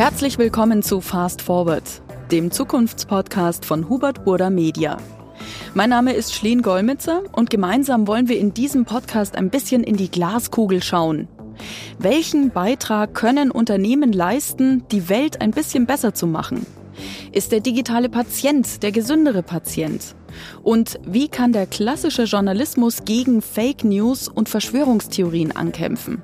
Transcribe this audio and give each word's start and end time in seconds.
Herzlich 0.00 0.38
willkommen 0.38 0.82
zu 0.82 1.02
Fast 1.02 1.42
Forward, 1.42 1.82
dem 2.32 2.50
Zukunftspodcast 2.50 3.66
von 3.66 3.90
Hubert 3.90 4.24
Burda 4.24 4.48
Media. 4.48 4.96
Mein 5.74 5.90
Name 5.90 6.14
ist 6.14 6.32
Schleen 6.32 6.62
Golmitzer 6.62 7.24
und 7.32 7.50
gemeinsam 7.50 8.06
wollen 8.06 8.26
wir 8.26 8.38
in 8.38 8.54
diesem 8.54 8.86
Podcast 8.86 9.36
ein 9.36 9.50
bisschen 9.50 9.84
in 9.84 9.98
die 9.98 10.10
Glaskugel 10.10 10.82
schauen. 10.82 11.28
Welchen 11.98 12.48
Beitrag 12.48 13.12
können 13.12 13.50
Unternehmen 13.50 14.14
leisten, 14.14 14.88
die 14.90 15.10
Welt 15.10 15.42
ein 15.42 15.50
bisschen 15.50 15.84
besser 15.84 16.14
zu 16.14 16.26
machen? 16.26 16.64
Ist 17.32 17.52
der 17.52 17.60
digitale 17.60 18.08
Patient 18.08 18.82
der 18.82 18.92
gesündere 18.92 19.42
Patient? 19.42 20.16
Und 20.62 20.98
wie 21.04 21.28
kann 21.28 21.52
der 21.52 21.66
klassische 21.66 22.22
Journalismus 22.22 23.04
gegen 23.04 23.42
Fake 23.42 23.84
News 23.84 24.28
und 24.28 24.48
Verschwörungstheorien 24.48 25.54
ankämpfen? 25.54 26.22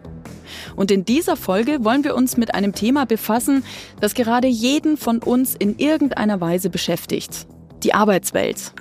Und 0.75 0.91
in 0.91 1.05
dieser 1.05 1.37
Folge 1.37 1.85
wollen 1.85 2.05
wir 2.05 2.15
uns 2.15 2.37
mit 2.37 2.55
einem 2.55 2.75
Thema 2.75 3.07
befassen, 3.07 3.65
das 4.01 4.15
gerade 4.15 4.49
jeden 4.49 4.97
von 4.97 5.19
uns 5.19 5.55
in 5.55 5.79
irgendeiner 5.79 6.41
Weise 6.41 6.71
beschäftigt. 6.71 7.47
Die 7.83 7.95
Arbeitswelt. 7.95 8.73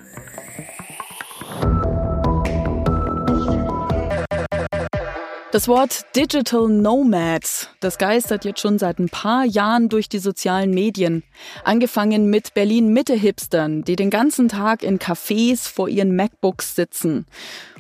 Das 5.56 5.70
Wort 5.70 6.06
Digital 6.18 6.68
Nomad, 6.68 7.70
das 7.80 7.98
geistert 7.98 8.44
jetzt 8.44 8.60
schon 8.60 8.78
seit 8.78 9.00
ein 9.00 9.08
paar 9.08 9.46
Jahren 9.46 9.88
durch 9.88 10.10
die 10.10 10.20
sozialen 10.20 10.72
Medien. 10.72 11.24
Angefangen 11.64 12.30
mit 12.30 12.54
Berlin-Mitte-Hipstern, 12.54 13.86
die 13.86 13.96
den 13.96 14.10
ganzen 14.10 14.50
Tag 14.50 14.84
in 14.84 15.00
Cafés 15.00 15.70
vor 15.70 15.88
ihren 15.88 16.14
MacBooks 16.14 16.76
sitzen. 16.76 17.26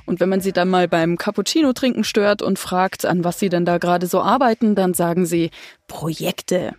Und 0.05 0.20
wenn 0.20 0.30
man 0.30 0.41
sie 0.41 0.52
dann 0.52 0.70
mal 0.70 0.88
beim 0.88 1.18
Cappuccino 1.18 1.73
trinken 1.73 2.04
stört 2.04 2.41
und 2.41 2.59
fragt, 2.59 3.05
an 3.05 3.23
was 3.23 3.40
sie 3.40 3.50
denn 3.50 3.66
da 3.66 3.77
gerade 3.77 4.08
so 4.08 4.22
arbeiten, 4.22 4.76
dann 4.76 4.94
sagen 4.94 5.26
sie 5.26 5.50
Projekte. 5.88 6.73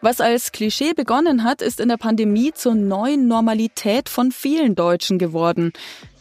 Was 0.00 0.20
als 0.20 0.52
Klischee 0.52 0.92
begonnen 0.94 1.44
hat, 1.44 1.62
ist 1.62 1.80
in 1.80 1.88
der 1.88 1.96
Pandemie 1.96 2.52
zur 2.52 2.74
neuen 2.74 3.26
Normalität 3.26 4.08
von 4.08 4.30
vielen 4.30 4.74
Deutschen 4.74 5.18
geworden. 5.18 5.72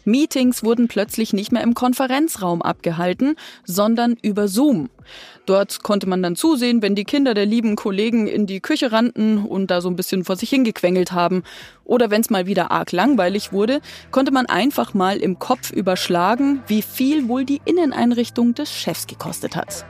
Meetings 0.05 0.63
wurden 0.63 0.87
plötzlich 0.87 1.33
nicht 1.33 1.51
mehr 1.51 1.63
im 1.63 1.73
Konferenzraum 1.73 2.61
abgehalten, 2.61 3.35
sondern 3.65 4.17
über 4.21 4.47
Zoom. 4.47 4.89
Dort 5.45 5.83
konnte 5.83 6.07
man 6.07 6.23
dann 6.23 6.35
zusehen, 6.35 6.81
wenn 6.81 6.95
die 6.95 7.03
Kinder 7.03 7.33
der 7.33 7.45
lieben 7.45 7.75
Kollegen 7.75 8.27
in 8.27 8.45
die 8.45 8.61
Küche 8.61 8.91
rannten 8.91 9.45
und 9.45 9.69
da 9.69 9.81
so 9.81 9.89
ein 9.89 9.95
bisschen 9.95 10.23
vor 10.23 10.35
sich 10.35 10.49
hingequengelt 10.49 11.11
haben. 11.11 11.43
Oder 11.83 12.09
wenn 12.09 12.21
es 12.21 12.29
mal 12.29 12.47
wieder 12.47 12.71
arg 12.71 12.91
langweilig 12.91 13.51
wurde, 13.51 13.81
konnte 14.11 14.31
man 14.31 14.45
einfach 14.45 14.93
mal 14.93 15.17
im 15.17 15.39
Kopf 15.39 15.71
überschlagen, 15.71 16.63
wie 16.67 16.81
viel 16.81 17.27
wohl 17.27 17.45
die 17.45 17.61
Inneneinrichtung 17.65 18.53
des 18.53 18.71
Chefs 18.71 19.07
gekostet 19.07 19.55
hat. 19.55 19.85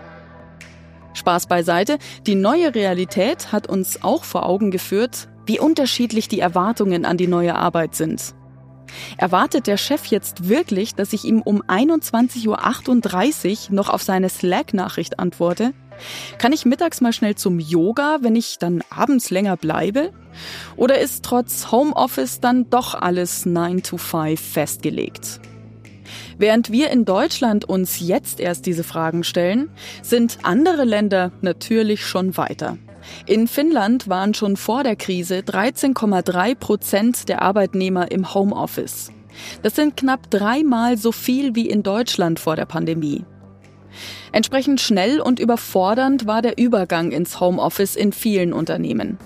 Spaß 1.13 1.47
beiseite, 1.47 1.97
die 2.27 2.35
neue 2.35 2.75
Realität 2.75 3.51
hat 3.51 3.67
uns 3.67 4.03
auch 4.03 4.23
vor 4.23 4.45
Augen 4.45 4.71
geführt, 4.71 5.29
wie 5.45 5.59
unterschiedlich 5.59 6.27
die 6.27 6.39
Erwartungen 6.39 7.05
an 7.05 7.17
die 7.17 7.27
neue 7.27 7.55
Arbeit 7.55 7.95
sind. 7.95 8.35
Erwartet 9.17 9.67
der 9.67 9.77
Chef 9.77 10.05
jetzt 10.07 10.49
wirklich, 10.49 10.95
dass 10.95 11.13
ich 11.13 11.25
ihm 11.25 11.41
um 11.41 11.61
21.38 11.63 13.69
Uhr 13.69 13.75
noch 13.75 13.89
auf 13.89 14.03
seine 14.03 14.29
Slack-Nachricht 14.29 15.19
antworte? 15.19 15.73
Kann 16.37 16.53
ich 16.53 16.65
mittags 16.65 17.01
mal 17.01 17.13
schnell 17.13 17.35
zum 17.35 17.59
Yoga, 17.59 18.19
wenn 18.21 18.35
ich 18.35 18.57
dann 18.59 18.83
abends 18.89 19.29
länger 19.29 19.57
bleibe? 19.57 20.11
Oder 20.75 20.99
ist 20.99 21.23
trotz 21.23 21.71
Homeoffice 21.71 22.39
dann 22.39 22.69
doch 22.69 22.95
alles 22.95 23.45
9 23.45 23.83
to 23.83 23.97
5 23.97 24.39
festgelegt? 24.39 25.39
Während 26.37 26.71
wir 26.71 26.89
in 26.89 27.05
Deutschland 27.05 27.65
uns 27.65 27.99
jetzt 27.99 28.39
erst 28.39 28.65
diese 28.65 28.83
Fragen 28.83 29.23
stellen, 29.23 29.69
sind 30.01 30.39
andere 30.43 30.83
Länder 30.83 31.31
natürlich 31.41 32.05
schon 32.05 32.37
weiter. 32.37 32.77
In 33.25 33.47
Finnland 33.47 34.07
waren 34.07 34.33
schon 34.33 34.57
vor 34.57 34.83
der 34.83 34.95
Krise 34.95 35.39
13,3 35.39 36.55
Prozent 36.55 37.29
der 37.29 37.41
Arbeitnehmer 37.41 38.11
im 38.11 38.33
Homeoffice. 38.33 39.11
Das 39.63 39.75
sind 39.75 39.97
knapp 39.97 40.29
dreimal 40.29 40.97
so 40.97 41.11
viel 41.11 41.55
wie 41.55 41.69
in 41.69 41.83
Deutschland 41.83 42.39
vor 42.39 42.55
der 42.55 42.65
Pandemie. 42.65 43.25
Entsprechend 44.31 44.81
schnell 44.81 45.21
und 45.21 45.39
überfordernd 45.39 46.27
war 46.27 46.41
der 46.41 46.57
Übergang 46.57 47.11
ins 47.11 47.39
Homeoffice 47.39 47.95
in 47.95 48.11
vielen 48.11 48.51
Unternehmen. 48.51 49.17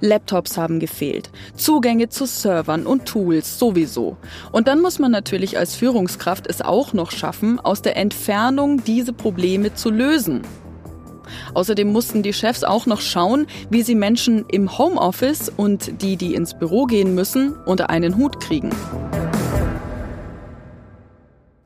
Laptops 0.00 0.56
haben 0.56 0.80
gefehlt, 0.80 1.30
Zugänge 1.56 2.08
zu 2.08 2.26
Servern 2.26 2.86
und 2.86 3.06
Tools 3.06 3.58
sowieso. 3.58 4.16
Und 4.52 4.68
dann 4.68 4.80
muss 4.80 4.98
man 4.98 5.10
natürlich 5.10 5.58
als 5.58 5.74
Führungskraft 5.74 6.46
es 6.46 6.60
auch 6.60 6.92
noch 6.92 7.10
schaffen, 7.10 7.58
aus 7.58 7.82
der 7.82 7.96
Entfernung 7.96 8.84
diese 8.84 9.12
Probleme 9.12 9.74
zu 9.74 9.90
lösen. 9.90 10.42
Außerdem 11.54 11.90
mussten 11.90 12.22
die 12.22 12.32
Chefs 12.32 12.64
auch 12.64 12.86
noch 12.86 13.00
schauen, 13.00 13.46
wie 13.70 13.82
sie 13.82 13.94
Menschen 13.94 14.44
im 14.48 14.78
Homeoffice 14.78 15.50
und 15.56 16.02
die, 16.02 16.16
die 16.16 16.34
ins 16.34 16.58
Büro 16.58 16.86
gehen 16.86 17.14
müssen, 17.14 17.54
unter 17.66 17.90
einen 17.90 18.16
Hut 18.16 18.40
kriegen. 18.40 18.70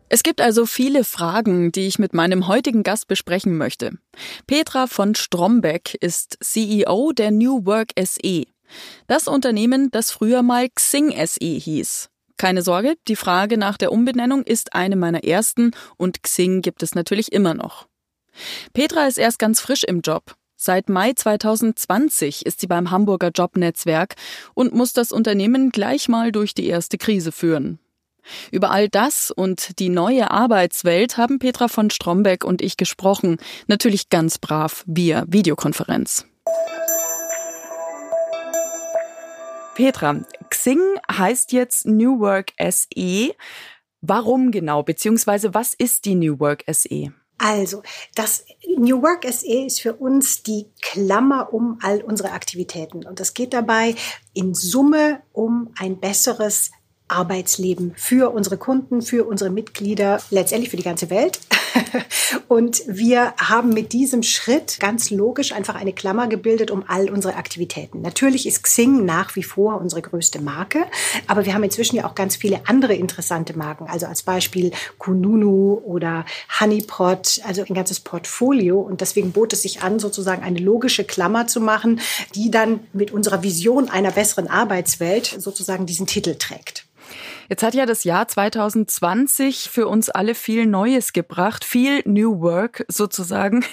Es 0.09 0.23
gibt 0.23 0.41
also 0.41 0.67
viele 0.67 1.03
Fragen, 1.03 1.73
die 1.73 1.89
ich 1.89 1.99
mit 1.99 2.15
meinem 2.15 2.47
heutigen 2.47 2.85
Gast 2.85 3.09
besprechen 3.09 3.57
möchte. 3.57 3.93
Petra 4.47 4.87
von 4.87 5.15
Strombeck 5.15 5.95
ist 6.01 6.39
CEO 6.41 7.13
der 7.13 7.33
New 7.33 7.67
Work 7.67 7.89
SE. 7.99 8.45
Das 9.09 9.29
Unternehmen, 9.29 9.91
das 9.91 10.11
früher 10.11 10.43
mal 10.43 10.69
Xing 10.69 11.13
SE 11.27 11.45
hieß. 11.45 12.09
Keine 12.39 12.63
Sorge, 12.63 12.97
die 13.09 13.17
Frage 13.17 13.57
nach 13.57 13.79
der 13.79 13.93
Umbenennung 13.93 14.43
ist 14.43 14.75
eine 14.75 14.97
meiner 14.97 15.25
ersten 15.25 15.73
und 15.97 16.23
Xing 16.23 16.63
gibt 16.63 16.83
es 16.83 16.95
natürlich 16.95 17.33
immer 17.33 17.55
noch. 17.55 17.87
Petra 18.73 19.07
ist 19.07 19.19
erst 19.19 19.39
ganz 19.39 19.61
frisch 19.61 19.85
im 19.85 20.01
Job. 20.01 20.35
Seit 20.57 20.89
Mai 20.89 21.13
2020 21.13 22.47
ist 22.47 22.61
sie 22.61 22.67
beim 22.67 22.91
Hamburger 22.91 23.31
Jobnetzwerk 23.31 24.15
und 24.55 24.75
muss 24.75 24.95
das 24.95 25.13
Unternehmen 25.13 25.71
gleich 25.71 26.09
mal 26.09 26.33
durch 26.33 26.55
die 26.55 26.67
erste 26.67 26.97
Krise 26.97 27.31
führen. 27.31 27.79
Über 28.51 28.71
all 28.71 28.89
das 28.89 29.31
und 29.31 29.79
die 29.79 29.89
neue 29.89 30.31
Arbeitswelt 30.31 31.17
haben 31.17 31.39
Petra 31.39 31.69
von 31.69 31.91
Strombeck 31.91 32.45
und 32.45 32.63
ich 32.63 32.77
gesprochen, 32.77 33.37
natürlich 33.67 34.09
ganz 34.09 34.39
brav 34.39 34.83
via 34.87 35.25
Videokonferenz. 35.29 36.27
Petra, 39.75 40.25
Xing 40.49 40.81
heißt 41.13 41.53
jetzt 41.53 41.87
New 41.87 42.19
Work 42.19 42.53
SE. 42.59 43.35
Warum 44.01 44.51
genau, 44.51 44.83
beziehungsweise 44.83 45.53
was 45.53 45.75
ist 45.75 46.07
die 46.07 46.15
New 46.15 46.41
Work 46.41 46.65
SE? 46.73 47.13
Also, 47.39 47.83
das 48.15 48.45
New 48.79 49.03
Work 49.03 49.25
SE 49.31 49.65
ist 49.67 49.81
für 49.81 49.95
uns 49.95 50.43
die 50.43 50.67
Klammer 50.81 51.53
um 51.53 51.79
all 51.83 52.03
unsere 52.03 52.33
Aktivitäten. 52.33 53.05
Und 53.05 53.21
es 53.21 53.35
geht 53.35 53.53
dabei 53.53 53.95
in 54.33 54.55
Summe 54.55 55.21
um 55.33 55.73
ein 55.79 55.99
besseres 56.01 56.71
Arbeitsleben 57.09 57.93
für 57.97 58.33
unsere 58.33 58.57
Kunden, 58.57 59.03
für 59.03 59.25
unsere 59.25 59.51
Mitglieder, 59.51 60.21
letztendlich 60.31 60.71
für 60.71 60.77
die 60.77 60.83
ganze 60.83 61.11
Welt. 61.11 61.39
Und 62.49 62.83
wir 62.87 63.35
haben 63.39 63.71
mit 63.71 63.93
diesem 63.93 64.23
Schritt 64.23 64.79
ganz 64.81 65.11
logisch 65.11 65.53
einfach 65.53 65.75
eine 65.75 65.93
Klammer 65.93 66.27
gebildet 66.27 66.71
um 66.71 66.85
all 66.87 67.11
unsere 67.11 67.37
Aktivitäten. 67.37 68.03
Natürlich 68.03 68.47
ist 68.47 68.63
Xing 68.63 69.05
nach 69.05 69.37
wie 69.37 69.43
vor 69.43 69.81
unsere 69.81 70.03
größte 70.03 70.41
Marke, 70.41 70.87
aber 71.27 71.45
wir 71.45 71.55
haben 71.55 71.65
inzwischen 71.65 71.97
ja 71.97 72.07
auch 72.07 72.15
ganz 72.15 72.37
viele 72.37 72.61
andere 72.67 72.95
interessante 72.95 73.57
Marken. 73.57 73.87
Also 73.89 74.07
als 74.07 74.23
Beispiel 74.23 74.73
Kununu 74.99 75.81
oder 75.85 76.25
Honeypot, 76.61 77.41
also 77.45 77.63
ein 77.63 77.75
ganzes 77.75 78.01
Portfolio. 78.01 78.81
Und 78.81 79.01
deswegen 79.01 79.33
bot 79.33 79.53
es 79.53 79.63
sich 79.63 79.83
an, 79.83 79.99
sozusagen 79.99 80.43
eine 80.43 80.59
logische 80.59 81.05
Klammer 81.05 81.47
zu 81.47 81.61
machen, 81.61 82.01
die 82.35 82.51
dann 82.51 82.81
mit 82.93 83.11
unserer 83.11 83.43
Vision 83.43 83.89
einer 83.89 84.11
besseren 84.11 84.49
Arbeitswelt 84.49 85.37
sozusagen 85.39 85.87
diesen 85.87 86.07
Titel 86.07 86.35
trägt. 86.37 86.87
Jetzt 87.49 87.63
hat 87.63 87.75
ja 87.75 87.87
das 87.87 88.05
Jahr 88.05 88.27
2020 88.27 89.71
für 89.71 89.87
uns 89.87 90.11
alle 90.11 90.35
viel 90.35 90.67
Neues 90.67 91.13
gebracht, 91.13 91.65
viel 91.65 92.03
New 92.05 92.41
Work 92.41 92.85
sozusagen. 92.89 93.65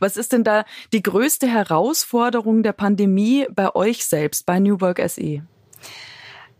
Was 0.00 0.16
ist 0.16 0.32
denn 0.32 0.44
da 0.44 0.64
die 0.92 1.02
größte 1.02 1.46
Herausforderung 1.46 2.62
der 2.62 2.72
Pandemie 2.72 3.46
bei 3.50 3.74
euch 3.74 4.04
selbst, 4.04 4.46
bei 4.46 4.58
New 4.58 4.80
Work 4.80 5.00
SE? 5.08 5.42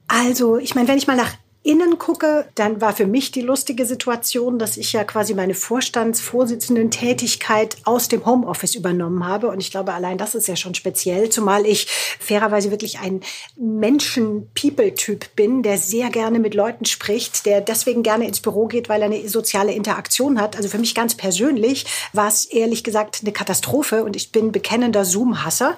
Also, 0.08 0.56
ich 0.56 0.74
meine, 0.74 0.88
wenn 0.88 0.98
ich 0.98 1.06
mal 1.06 1.16
nach 1.16 1.34
innen 1.64 1.98
gucke, 1.98 2.46
dann 2.54 2.80
war 2.80 2.94
für 2.94 3.06
mich 3.06 3.32
die 3.32 3.40
lustige 3.40 3.84
Situation, 3.84 4.60
dass 4.60 4.76
ich 4.76 4.92
ja 4.92 5.02
quasi 5.02 5.34
meine 5.34 5.54
Vorstandsvorsitzenden-Tätigkeit 5.54 7.78
aus 7.84 8.06
dem 8.08 8.24
Homeoffice 8.24 8.76
übernommen 8.76 9.26
habe. 9.26 9.48
Und 9.48 9.58
ich 9.60 9.72
glaube, 9.72 9.92
allein 9.92 10.18
das 10.18 10.36
ist 10.36 10.46
ja 10.46 10.54
schon 10.56 10.74
speziell, 10.74 11.30
zumal 11.30 11.66
ich 11.66 11.88
fairerweise 12.20 12.70
wirklich 12.70 13.00
ein 13.00 13.22
Menschen-People-Typ 13.56 15.34
bin, 15.34 15.64
der 15.64 15.78
sehr 15.78 16.10
gerne 16.10 16.38
mit 16.38 16.54
Leuten 16.54 16.84
spricht, 16.84 17.44
der 17.44 17.60
deswegen 17.60 18.04
gerne 18.04 18.28
ins 18.28 18.38
Büro 18.40 18.66
geht, 18.66 18.88
weil 18.88 19.02
er 19.02 19.06
eine 19.06 19.28
soziale 19.28 19.72
Interaktion 19.72 20.40
hat. 20.40 20.54
Also 20.56 20.68
für 20.68 20.78
mich 20.78 20.94
ganz 20.94 21.16
persönlich 21.16 21.86
war 22.12 22.28
es 22.28 22.44
ehrlich 22.44 22.84
gesagt 22.84 23.22
eine 23.22 23.32
Katastrophe 23.32 24.04
und 24.04 24.14
ich 24.14 24.30
bin 24.30 24.52
bekennender 24.52 25.04
Zoom-Hasser. 25.04 25.76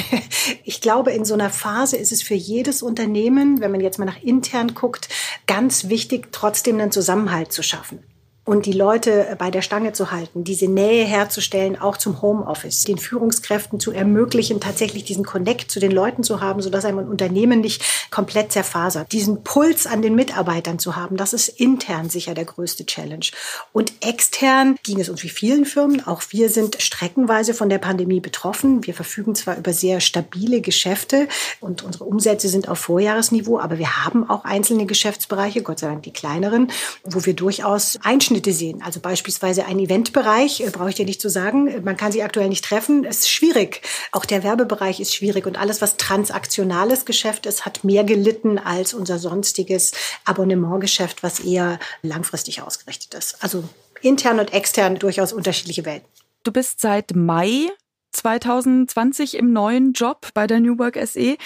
ich 0.64 0.80
glaube, 0.80 1.12
in 1.12 1.26
so 1.26 1.34
einer 1.34 1.50
Phase 1.50 1.98
ist 1.98 2.10
es 2.10 2.22
für 2.22 2.32
jedes 2.34 2.82
Unternehmen, 2.82 3.60
wenn 3.60 3.70
man 3.70 3.82
jetzt 3.82 3.98
mal 3.98 4.06
nach 4.06 4.22
intern 4.22 4.74
guckt, 4.74 5.09
ganz 5.46 5.88
wichtig, 5.88 6.32
trotzdem 6.32 6.80
einen 6.80 6.92
Zusammenhalt 6.92 7.52
zu 7.52 7.62
schaffen. 7.62 8.02
Und 8.50 8.66
die 8.66 8.72
Leute 8.72 9.36
bei 9.38 9.52
der 9.52 9.62
Stange 9.62 9.92
zu 9.92 10.10
halten, 10.10 10.42
diese 10.42 10.66
Nähe 10.66 11.04
herzustellen, 11.04 11.80
auch 11.80 11.96
zum 11.96 12.20
Homeoffice, 12.20 12.82
den 12.82 12.98
Führungskräften 12.98 13.78
zu 13.78 13.92
ermöglichen, 13.92 14.58
tatsächlich 14.58 15.04
diesen 15.04 15.24
Connect 15.24 15.70
zu 15.70 15.78
den 15.78 15.92
Leuten 15.92 16.24
zu 16.24 16.40
haben, 16.40 16.60
sodass 16.60 16.84
ein 16.84 16.98
Unternehmen 16.98 17.60
nicht 17.60 18.10
komplett 18.10 18.50
zerfasert. 18.50 19.12
Diesen 19.12 19.44
Puls 19.44 19.86
an 19.86 20.02
den 20.02 20.16
Mitarbeitern 20.16 20.80
zu 20.80 20.96
haben, 20.96 21.16
das 21.16 21.32
ist 21.32 21.46
intern 21.46 22.10
sicher 22.10 22.34
der 22.34 22.44
größte 22.44 22.84
Challenge. 22.86 23.24
Und 23.72 23.92
extern 24.00 24.74
ging 24.82 24.98
es 24.98 25.08
uns 25.08 25.22
wie 25.22 25.28
vielen 25.28 25.64
Firmen, 25.64 26.04
auch 26.04 26.22
wir 26.30 26.48
sind 26.48 26.82
streckenweise 26.82 27.54
von 27.54 27.68
der 27.68 27.78
Pandemie 27.78 28.18
betroffen. 28.18 28.84
Wir 28.84 28.94
verfügen 28.94 29.36
zwar 29.36 29.58
über 29.58 29.72
sehr 29.72 30.00
stabile 30.00 30.60
Geschäfte 30.60 31.28
und 31.60 31.84
unsere 31.84 32.02
Umsätze 32.02 32.48
sind 32.48 32.68
auf 32.68 32.80
Vorjahresniveau, 32.80 33.60
aber 33.60 33.78
wir 33.78 34.04
haben 34.04 34.28
auch 34.28 34.44
einzelne 34.44 34.86
Geschäftsbereiche, 34.86 35.62
Gott 35.62 35.78
sei 35.78 35.86
Dank 35.86 36.02
die 36.02 36.12
kleineren, 36.12 36.72
wo 37.04 37.24
wir 37.24 37.34
durchaus 37.34 37.96
Einschnitte 38.02 38.39
sehen. 38.52 38.82
Also 38.82 39.00
beispielsweise 39.00 39.66
ein 39.66 39.78
Eventbereich, 39.78 40.60
äh, 40.60 40.70
brauche 40.70 40.88
ich 40.88 40.94
dir 40.94 41.04
nicht 41.04 41.20
zu 41.20 41.28
sagen, 41.28 41.84
man 41.84 41.96
kann 41.96 42.12
sich 42.12 42.24
aktuell 42.24 42.48
nicht 42.48 42.64
treffen, 42.64 43.04
ist 43.04 43.30
schwierig. 43.30 43.82
Auch 44.12 44.24
der 44.24 44.42
Werbebereich 44.42 45.00
ist 45.00 45.14
schwierig 45.14 45.46
und 45.46 45.58
alles, 45.58 45.82
was 45.82 45.96
transaktionales 45.96 47.04
Geschäft 47.04 47.46
ist, 47.46 47.66
hat 47.66 47.84
mehr 47.84 48.04
gelitten 48.04 48.58
als 48.58 48.94
unser 48.94 49.18
sonstiges 49.18 49.92
Abonnementgeschäft, 50.24 51.22
was 51.22 51.40
eher 51.40 51.78
langfristig 52.02 52.62
ausgerichtet 52.62 53.14
ist. 53.14 53.42
Also 53.42 53.64
intern 54.00 54.40
und 54.40 54.52
extern 54.52 54.96
durchaus 54.96 55.32
unterschiedliche 55.32 55.84
Welten. 55.84 56.08
Du 56.42 56.52
bist 56.52 56.80
seit 56.80 57.14
Mai 57.14 57.68
2020 58.12 59.36
im 59.36 59.52
neuen 59.52 59.92
Job 59.92 60.28
bei 60.34 60.46
der 60.46 60.60
New 60.60 60.78
Work 60.78 60.98
SE. 61.06 61.36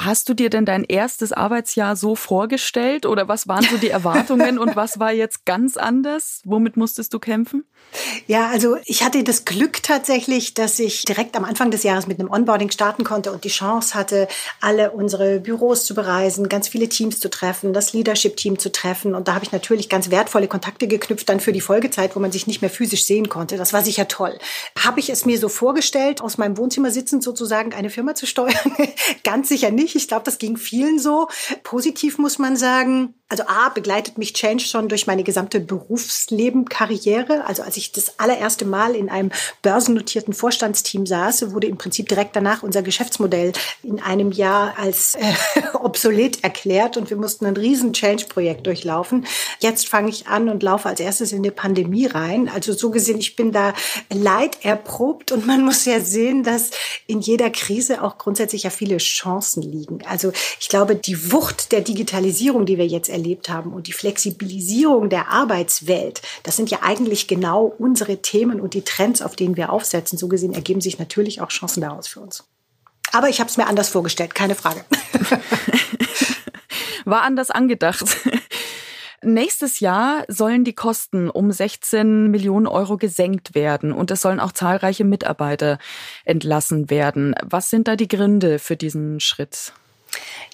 Hast 0.00 0.28
du 0.28 0.34
dir 0.34 0.48
denn 0.48 0.64
dein 0.64 0.84
erstes 0.84 1.32
Arbeitsjahr 1.32 1.96
so 1.96 2.14
vorgestellt 2.14 3.04
oder 3.04 3.26
was 3.26 3.48
waren 3.48 3.64
so 3.64 3.78
die 3.78 3.90
Erwartungen 3.90 4.56
und 4.60 4.76
was 4.76 5.00
war 5.00 5.12
jetzt 5.12 5.44
ganz 5.44 5.76
anders? 5.76 6.40
Womit 6.44 6.76
musstest 6.76 7.12
du 7.14 7.18
kämpfen? 7.18 7.64
Ja, 8.28 8.48
also 8.48 8.76
ich 8.84 9.02
hatte 9.02 9.24
das 9.24 9.44
Glück 9.44 9.82
tatsächlich, 9.82 10.54
dass 10.54 10.78
ich 10.78 11.04
direkt 11.04 11.36
am 11.36 11.44
Anfang 11.44 11.72
des 11.72 11.82
Jahres 11.82 12.06
mit 12.06 12.20
einem 12.20 12.30
Onboarding 12.30 12.70
starten 12.70 13.02
konnte 13.02 13.32
und 13.32 13.42
die 13.42 13.48
Chance 13.48 13.94
hatte, 13.94 14.28
alle 14.60 14.92
unsere 14.92 15.40
Büros 15.40 15.84
zu 15.84 15.94
bereisen, 15.96 16.48
ganz 16.48 16.68
viele 16.68 16.88
Teams 16.88 17.18
zu 17.18 17.28
treffen, 17.28 17.72
das 17.72 17.92
Leadership-Team 17.92 18.58
zu 18.58 18.70
treffen. 18.70 19.16
Und 19.16 19.26
da 19.26 19.34
habe 19.34 19.44
ich 19.44 19.50
natürlich 19.52 19.88
ganz 19.88 20.10
wertvolle 20.10 20.46
Kontakte 20.46 20.86
geknüpft 20.86 21.28
dann 21.28 21.40
für 21.40 21.52
die 21.52 21.60
Folgezeit, 21.60 22.14
wo 22.14 22.20
man 22.20 22.30
sich 22.30 22.46
nicht 22.46 22.60
mehr 22.60 22.70
physisch 22.70 23.04
sehen 23.04 23.28
konnte. 23.28 23.56
Das 23.56 23.72
war 23.72 23.82
sicher 23.82 24.06
toll. 24.06 24.38
Habe 24.78 25.00
ich 25.00 25.10
es 25.10 25.24
mir 25.24 25.38
so 25.38 25.48
vorgestellt, 25.48 26.20
aus 26.20 26.38
meinem 26.38 26.56
Wohnzimmer 26.56 26.92
sitzend 26.92 27.24
sozusagen 27.24 27.74
eine 27.74 27.90
Firma 27.90 28.14
zu 28.14 28.26
steuern? 28.26 28.54
ganz 29.24 29.48
sicher 29.48 29.72
nicht. 29.72 29.87
Ich 29.94 30.08
glaube, 30.08 30.24
das 30.24 30.38
ging 30.38 30.56
vielen 30.56 30.98
so. 30.98 31.28
Positiv 31.62 32.18
muss 32.18 32.38
man 32.38 32.56
sagen, 32.56 33.14
also 33.30 33.44
A, 33.46 33.68
begleitet 33.68 34.16
mich 34.16 34.32
Change 34.32 34.64
schon 34.64 34.88
durch 34.88 35.06
meine 35.06 35.22
gesamte 35.22 35.60
Berufsleben, 35.60 36.64
Karriere. 36.64 37.44
Also 37.46 37.62
als 37.62 37.76
ich 37.76 37.92
das 37.92 38.18
allererste 38.18 38.64
Mal 38.64 38.94
in 38.94 39.10
einem 39.10 39.30
börsennotierten 39.60 40.32
Vorstandsteam 40.32 41.04
saß, 41.04 41.52
wurde 41.52 41.66
im 41.66 41.76
Prinzip 41.76 42.08
direkt 42.08 42.36
danach 42.36 42.62
unser 42.62 42.80
Geschäftsmodell 42.80 43.52
in 43.82 44.00
einem 44.00 44.32
Jahr 44.32 44.78
als 44.78 45.14
äh, 45.16 45.34
obsolet 45.74 46.42
erklärt 46.42 46.96
und 46.96 47.10
wir 47.10 47.18
mussten 47.18 47.44
ein 47.44 47.56
riesen 47.56 47.92
Change-Projekt 47.92 48.66
durchlaufen. 48.66 49.26
Jetzt 49.60 49.88
fange 49.88 50.08
ich 50.08 50.26
an 50.26 50.48
und 50.48 50.62
laufe 50.62 50.88
als 50.88 51.00
erstes 51.00 51.32
in 51.32 51.42
die 51.42 51.50
Pandemie 51.50 52.06
rein. 52.06 52.48
Also 52.48 52.72
so 52.72 52.90
gesehen, 52.90 53.18
ich 53.18 53.36
bin 53.36 53.52
da 53.52 53.74
leid 54.10 54.64
erprobt 54.64 55.32
und 55.32 55.46
man 55.46 55.62
muss 55.66 55.84
ja 55.84 56.00
sehen, 56.00 56.44
dass 56.44 56.70
in 57.06 57.20
jeder 57.20 57.50
Krise 57.50 58.02
auch 58.02 58.16
grundsätzlich 58.16 58.62
ja 58.62 58.70
viele 58.70 58.96
Chancen 58.96 59.62
liegen. 59.62 59.98
Also 60.08 60.32
ich 60.58 60.70
glaube, 60.70 60.96
die 60.96 61.30
Wucht 61.30 61.72
der 61.72 61.82
Digitalisierung, 61.82 62.64
die 62.64 62.78
wir 62.78 62.86
jetzt 62.86 63.10
erlebt 63.18 63.48
haben 63.48 63.72
und 63.72 63.88
die 63.88 63.92
Flexibilisierung 63.92 65.10
der 65.10 65.28
Arbeitswelt, 65.28 66.22
das 66.44 66.56
sind 66.56 66.70
ja 66.70 66.78
eigentlich 66.82 67.28
genau 67.28 67.74
unsere 67.78 68.22
Themen 68.22 68.60
und 68.60 68.74
die 68.74 68.82
Trends, 68.82 69.20
auf 69.20 69.36
denen 69.36 69.56
wir 69.56 69.72
aufsetzen. 69.72 70.16
So 70.16 70.28
gesehen 70.28 70.54
ergeben 70.54 70.80
sich 70.80 70.98
natürlich 70.98 71.40
auch 71.40 71.48
Chancen 71.48 71.82
daraus 71.82 72.08
für 72.08 72.20
uns. 72.20 72.44
Aber 73.12 73.28
ich 73.28 73.40
habe 73.40 73.50
es 73.50 73.56
mir 73.56 73.66
anders 73.66 73.88
vorgestellt, 73.88 74.34
keine 74.34 74.54
Frage. 74.54 74.84
War 77.04 77.22
anders 77.22 77.50
angedacht. 77.50 78.04
Nächstes 79.22 79.80
Jahr 79.80 80.24
sollen 80.28 80.62
die 80.62 80.74
Kosten 80.74 81.28
um 81.28 81.50
16 81.50 82.30
Millionen 82.30 82.68
Euro 82.68 82.96
gesenkt 82.96 83.56
werden 83.56 83.92
und 83.92 84.12
es 84.12 84.20
sollen 84.20 84.38
auch 84.38 84.52
zahlreiche 84.52 85.04
Mitarbeiter 85.04 85.78
entlassen 86.24 86.88
werden. 86.88 87.34
Was 87.42 87.68
sind 87.68 87.88
da 87.88 87.96
die 87.96 88.06
Gründe 88.06 88.60
für 88.60 88.76
diesen 88.76 89.18
Schritt? 89.18 89.72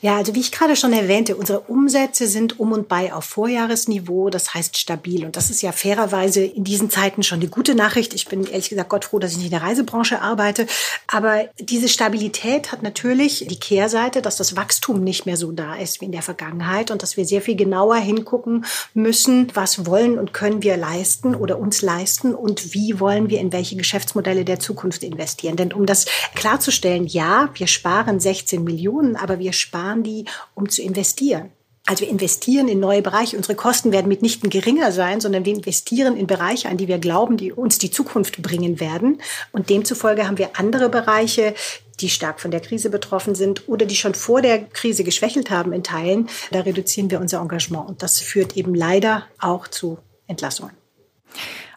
Ja, 0.05 0.19
also 0.19 0.35
wie 0.35 0.41
ich 0.41 0.53
gerade 0.53 0.77
schon 0.77 0.93
erwähnte, 0.93 1.35
unsere 1.35 1.61
Umsätze 1.61 2.27
sind 2.27 2.61
um 2.61 2.73
und 2.73 2.89
bei 2.89 3.15
auf 3.15 3.25
Vorjahresniveau, 3.25 4.29
das 4.29 4.53
heißt 4.53 4.77
stabil. 4.77 5.25
Und 5.25 5.37
das 5.37 5.49
ist 5.49 5.63
ja 5.63 5.73
fairerweise 5.73 6.45
in 6.45 6.63
diesen 6.63 6.91
Zeiten 6.91 7.23
schon 7.23 7.41
eine 7.41 7.49
gute 7.49 7.75
Nachricht. 7.75 8.13
Ich 8.13 8.27
bin 8.27 8.45
ehrlich 8.45 8.69
gesagt 8.69 8.91
Gott 8.91 9.07
froh, 9.07 9.19
dass 9.19 9.31
ich 9.31 9.39
nicht 9.39 9.47
in 9.47 9.53
der 9.53 9.63
Reisebranche 9.63 10.21
arbeite. 10.21 10.67
Aber 11.07 11.49
diese 11.59 11.89
Stabilität 11.89 12.71
hat 12.71 12.83
natürlich 12.83 13.47
die 13.49 13.59
Kehrseite, 13.59 14.21
dass 14.21 14.37
das 14.37 14.57
Wachstum 14.57 15.03
nicht 15.03 15.25
mehr 15.25 15.39
so 15.39 15.53
da 15.53 15.75
ist 15.77 16.03
wie 16.03 16.05
in 16.05 16.13
der 16.13 16.21
Vergangenheit 16.21 16.91
und 16.91 17.03
dass 17.03 17.17
wir 17.17 17.25
sehr 17.25 17.41
viel 17.41 17.57
genauer 17.57 17.97
hingucken 17.97 18.67
müssen, 18.93 19.51
was 19.55 19.87
wollen 19.87 20.19
und 20.19 20.35
können 20.35 20.63
wir 20.63 20.77
leisten 20.77 21.35
oder 21.35 21.59
uns 21.59 21.81
leisten 21.81 22.35
und 22.35 22.75
wie 22.75 23.01
wollen 23.01 23.31
wir 23.31 23.41
in 23.41 23.53
welche 23.53 23.77
Geschäftsmodelle 23.77 24.45
der 24.45 24.59
Zukunft 24.59 25.03
investieren. 25.03 25.57
Denn 25.57 25.73
um 25.73 25.87
das 25.87 26.05
klarzustellen, 26.35 27.07
ja, 27.07 27.49
wir 27.55 27.69
sparen 27.69 28.21
16 28.21 28.63
Millionen, 28.63 29.17
aber 29.17 29.39
wir 29.39 29.44
sparen 29.53 29.85
sparen 29.85 30.03
die, 30.03 30.25
um 30.55 30.69
zu 30.69 30.83
investieren. 30.83 31.51
Also 31.87 32.01
wir 32.01 32.09
investieren 32.09 32.67
in 32.69 32.81
neue 32.81 33.03
Bereiche. 33.03 33.37
Unsere 33.37 33.55
Kosten 33.55 33.93
werden 33.93 34.09
mitnichten 34.09 34.49
geringer 34.49 34.91
sein, 34.91 35.21
sondern 35.21 35.45
wir 35.45 35.53
investieren 35.53 36.17
in 36.17 36.27
Bereiche, 36.27 36.71
an 36.71 36.79
die 36.79 36.89
wir 36.89 36.99
glauben, 36.99 37.37
die 37.37 37.53
uns 37.53 37.77
die 37.77 37.91
Zukunft 37.91 38.41
bringen 38.41 38.81
werden. 38.81 39.21
Und 39.53 39.69
demzufolge 39.69 40.27
haben 40.27 40.39
wir 40.39 40.59
andere 40.59 40.89
Bereiche, 40.89 41.55
die 42.01 42.09
stark 42.09 42.41
von 42.41 42.51
der 42.51 42.61
Krise 42.61 42.89
betroffen 42.89 43.35
sind 43.35 43.69
oder 43.69 43.85
die 43.85 43.97
schon 43.97 44.15
vor 44.15 44.41
der 44.41 44.65
Krise 44.65 45.05
geschwächelt 45.05 45.51
haben 45.51 45.75
in 45.75 45.83
Teilen. 45.83 46.31
Da 46.53 46.61
reduzieren 46.61 47.11
wir 47.11 47.21
unser 47.21 47.43
Engagement. 47.43 47.87
Und 47.87 48.03
das 48.03 48.19
führt 48.19 48.57
eben 48.57 48.75
leider 48.75 49.27
auch 49.39 49.69
zu 49.69 49.99
Entlassungen. 50.27 50.73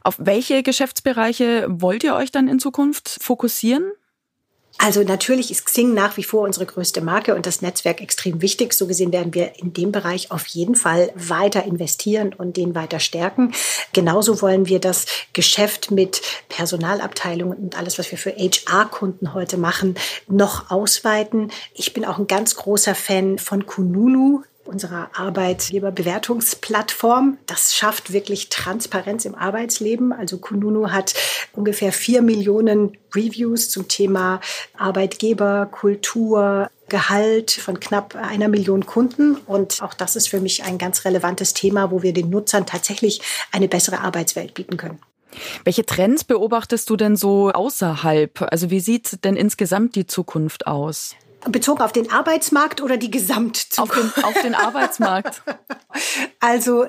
Auf 0.03 0.15
welche 0.19 0.63
Geschäftsbereiche 0.63 1.65
wollt 1.67 2.05
ihr 2.05 2.15
euch 2.15 2.31
dann 2.31 2.47
in 2.47 2.59
Zukunft 2.59 3.17
fokussieren? 3.21 3.91
Also 4.79 5.03
natürlich 5.03 5.50
ist 5.50 5.65
Xing 5.65 5.94
nach 5.94 6.18
wie 6.18 6.24
vor 6.24 6.44
unsere 6.44 6.65
größte 6.65 7.01
Marke 7.01 7.33
und 7.33 7.47
das 7.47 7.62
Netzwerk 7.62 8.00
extrem 8.00 8.41
wichtig. 8.41 8.74
So 8.74 8.85
gesehen 8.85 9.12
werden 9.12 9.33
wir 9.33 9.57
in 9.57 9.74
dem 9.74 9.91
Bereich 9.91 10.31
auf 10.31 10.45
jeden 10.47 10.75
Fall 10.75 11.12
weiter 11.15 11.63
investieren 11.63 12.33
und 12.33 12.57
den 12.57 12.75
weiter 12.75 13.00
stärken. 13.00 13.53
Genauso 13.94 14.41
wollen 14.41 14.68
wir 14.68 14.79
das 14.79 15.06
Geschäft 15.33 15.89
mit 15.89 16.21
Personalabteilungen 16.50 17.57
und 17.57 17.77
alles, 17.77 17.98
was 17.98 18.12
wir 18.12 18.19
für 18.19 18.31
HR-Kunden 18.31 19.34
heute 19.34 19.57
machen, 19.57 19.96
noch 20.27 20.69
ausweiten. 20.69 21.51
Ich 21.74 21.93
bin 21.93 22.05
auch 22.05 22.19
ein 22.19 22.27
ganz 22.27 22.55
großer 22.55 22.93
Fan 22.93 23.39
von 23.39 23.65
Kununu 23.65 24.43
unserer 24.67 25.10
Arbeitgeberbewertungsplattform. 25.13 27.38
Das 27.46 27.75
schafft 27.75 28.13
wirklich 28.13 28.48
Transparenz 28.50 29.25
im 29.25 29.36
Arbeitsleben. 29.36 30.13
Also 30.13 30.38
Kununu 30.38 30.91
hat 30.91 31.13
ungefähr 31.57 31.91
vier 31.91 32.21
Millionen 32.21 32.97
Reviews 33.13 33.69
zum 33.69 33.87
Thema 33.87 34.39
Arbeitgeber, 34.77 35.67
Kultur, 35.71 36.69
Gehalt 36.89 37.51
von 37.51 37.79
knapp 37.79 38.15
einer 38.15 38.47
Million 38.47 38.85
Kunden. 38.85 39.35
Und 39.35 39.81
auch 39.81 39.93
das 39.93 40.15
ist 40.15 40.29
für 40.29 40.39
mich 40.39 40.63
ein 40.63 40.77
ganz 40.77 41.03
relevantes 41.03 41.53
Thema, 41.53 41.91
wo 41.91 42.01
wir 42.01 42.13
den 42.13 42.29
Nutzern 42.29 42.65
tatsächlich 42.65 43.21
eine 43.51 43.67
bessere 43.67 43.99
Arbeitswelt 43.99 44.53
bieten 44.53 44.77
können. 44.77 44.99
Welche 45.65 45.85
Trends 45.85 46.23
beobachtest 46.23 46.89
du 46.89 46.95
denn 46.95 47.15
so 47.15 47.51
außerhalb? 47.51 48.47
Also 48.51 48.69
wie 48.69 48.79
sieht 48.79 49.23
denn 49.25 49.35
insgesamt 49.35 49.95
die 49.95 50.07
Zukunft 50.07 50.65
aus? 50.65 51.15
Bezogen 51.45 51.81
auf 51.81 51.91
den 51.91 52.11
Arbeitsmarkt 52.11 52.81
oder 52.81 52.97
die 52.97 53.11
Gesamtzukunft? 53.11 54.17
Auf 54.17 54.33
den, 54.33 54.35
auf 54.35 54.41
den 54.41 54.55
Arbeitsmarkt. 54.55 55.41
Also 56.39 56.85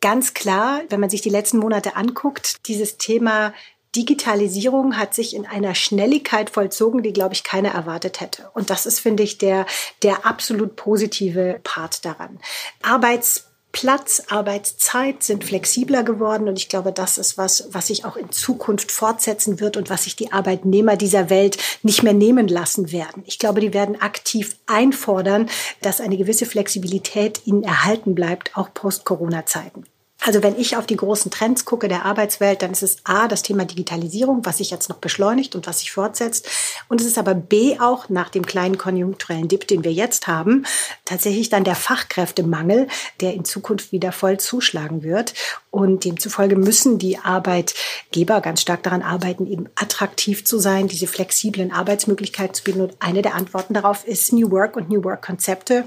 ganz 0.00 0.32
klar, 0.32 0.82
wenn 0.88 1.00
man 1.00 1.10
sich 1.10 1.22
die 1.22 1.28
letzten 1.28 1.58
Monate 1.58 1.96
anguckt, 1.96 2.68
dieses 2.68 2.98
Thema 2.98 3.52
Digitalisierung 3.96 4.96
hat 4.96 5.14
sich 5.14 5.34
in 5.34 5.46
einer 5.46 5.74
Schnelligkeit 5.74 6.50
vollzogen, 6.50 7.02
die, 7.02 7.12
glaube 7.12 7.34
ich, 7.34 7.44
keiner 7.44 7.70
erwartet 7.70 8.20
hätte. 8.20 8.50
Und 8.54 8.70
das 8.70 8.86
ist, 8.86 9.00
finde 9.00 9.22
ich, 9.22 9.38
der, 9.38 9.66
der 10.02 10.26
absolut 10.26 10.76
positive 10.76 11.60
Part 11.62 12.04
daran. 12.04 12.38
Arbeits 12.82 13.46
Platz, 13.74 14.22
Arbeitszeit 14.28 15.24
sind 15.24 15.42
flexibler 15.42 16.04
geworden 16.04 16.48
und 16.48 16.60
ich 16.60 16.68
glaube, 16.68 16.92
das 16.92 17.18
ist 17.18 17.36
was, 17.36 17.66
was 17.72 17.88
sich 17.88 18.04
auch 18.04 18.14
in 18.14 18.30
Zukunft 18.30 18.92
fortsetzen 18.92 19.58
wird 19.58 19.76
und 19.76 19.90
was 19.90 20.04
sich 20.04 20.14
die 20.14 20.32
Arbeitnehmer 20.32 20.96
dieser 20.96 21.28
Welt 21.28 21.58
nicht 21.82 22.04
mehr 22.04 22.12
nehmen 22.12 22.46
lassen 22.46 22.92
werden. 22.92 23.24
Ich 23.26 23.40
glaube, 23.40 23.58
die 23.58 23.74
werden 23.74 24.00
aktiv 24.00 24.56
einfordern, 24.66 25.50
dass 25.82 26.00
eine 26.00 26.16
gewisse 26.16 26.46
Flexibilität 26.46 27.48
ihnen 27.48 27.64
erhalten 27.64 28.14
bleibt, 28.14 28.56
auch 28.56 28.72
post-Corona-Zeiten. 28.72 29.82
Also 30.26 30.42
wenn 30.42 30.58
ich 30.58 30.74
auf 30.78 30.86
die 30.86 30.96
großen 30.96 31.30
Trends 31.30 31.66
gucke 31.66 31.86
der 31.86 32.06
Arbeitswelt, 32.06 32.62
dann 32.62 32.72
ist 32.72 32.82
es 32.82 32.96
A, 33.04 33.28
das 33.28 33.42
Thema 33.42 33.66
Digitalisierung, 33.66 34.46
was 34.46 34.56
sich 34.56 34.70
jetzt 34.70 34.88
noch 34.88 34.96
beschleunigt 34.96 35.54
und 35.54 35.66
was 35.66 35.80
sich 35.80 35.92
fortsetzt. 35.92 36.48
Und 36.88 37.02
es 37.02 37.06
ist 37.06 37.18
aber 37.18 37.34
B 37.34 37.78
auch 37.78 38.08
nach 38.08 38.30
dem 38.30 38.46
kleinen 38.46 38.78
konjunkturellen 38.78 39.48
Dip, 39.48 39.68
den 39.68 39.84
wir 39.84 39.92
jetzt 39.92 40.26
haben, 40.26 40.64
tatsächlich 41.04 41.50
dann 41.50 41.62
der 41.62 41.74
Fachkräftemangel, 41.74 42.88
der 43.20 43.34
in 43.34 43.44
Zukunft 43.44 43.92
wieder 43.92 44.12
voll 44.12 44.40
zuschlagen 44.40 45.02
wird. 45.02 45.34
Und 45.70 46.06
demzufolge 46.06 46.56
müssen 46.56 46.98
die 46.98 47.18
Arbeitgeber 47.18 48.40
ganz 48.40 48.62
stark 48.62 48.82
daran 48.82 49.02
arbeiten, 49.02 49.46
eben 49.46 49.68
attraktiv 49.74 50.46
zu 50.46 50.58
sein, 50.58 50.88
diese 50.88 51.06
flexiblen 51.06 51.70
Arbeitsmöglichkeiten 51.70 52.54
zu 52.54 52.64
bieten. 52.64 52.80
Und 52.80 52.96
eine 52.98 53.20
der 53.20 53.34
Antworten 53.34 53.74
darauf 53.74 54.06
ist 54.06 54.32
New 54.32 54.50
Work 54.50 54.76
und 54.76 54.88
New 54.88 55.04
Work 55.04 55.20
Konzepte 55.20 55.84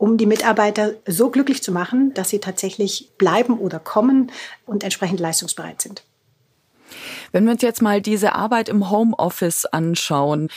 um 0.00 0.16
die 0.16 0.24
Mitarbeiter 0.24 0.94
so 1.06 1.28
glücklich 1.28 1.62
zu 1.62 1.72
machen, 1.72 2.14
dass 2.14 2.30
sie 2.30 2.38
tatsächlich 2.38 3.10
bleiben 3.18 3.58
oder 3.58 3.78
kommen 3.78 4.32
und 4.64 4.82
entsprechend 4.82 5.20
leistungsbereit 5.20 5.82
sind. 5.82 6.04
Wenn 7.32 7.44
wir 7.44 7.52
uns 7.52 7.60
jetzt 7.60 7.82
mal 7.82 8.00
diese 8.00 8.34
Arbeit 8.34 8.70
im 8.70 8.90
Homeoffice 8.90 9.66
anschauen. 9.66 10.48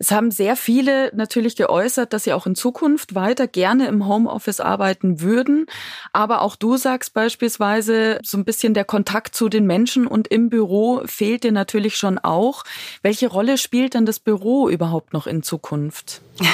Es 0.00 0.12
haben 0.12 0.30
sehr 0.30 0.54
viele 0.54 1.10
natürlich 1.14 1.56
geäußert, 1.56 2.12
dass 2.12 2.24
sie 2.24 2.32
auch 2.32 2.46
in 2.46 2.54
Zukunft 2.54 3.16
weiter 3.16 3.48
gerne 3.48 3.88
im 3.88 4.06
Homeoffice 4.06 4.60
arbeiten 4.60 5.20
würden. 5.20 5.66
Aber 6.12 6.42
auch 6.42 6.54
du 6.54 6.76
sagst 6.76 7.14
beispielsweise, 7.14 8.20
so 8.22 8.38
ein 8.38 8.44
bisschen 8.44 8.74
der 8.74 8.84
Kontakt 8.84 9.34
zu 9.34 9.48
den 9.48 9.66
Menschen 9.66 10.06
und 10.06 10.28
im 10.28 10.50
Büro 10.50 11.02
fehlt 11.06 11.42
dir 11.42 11.50
natürlich 11.52 11.96
schon 11.96 12.18
auch. 12.18 12.62
Welche 13.02 13.28
Rolle 13.28 13.58
spielt 13.58 13.96
dann 13.96 14.06
das 14.06 14.20
Büro 14.20 14.68
überhaupt 14.68 15.12
noch 15.12 15.26
in 15.26 15.42
Zukunft? 15.42 16.20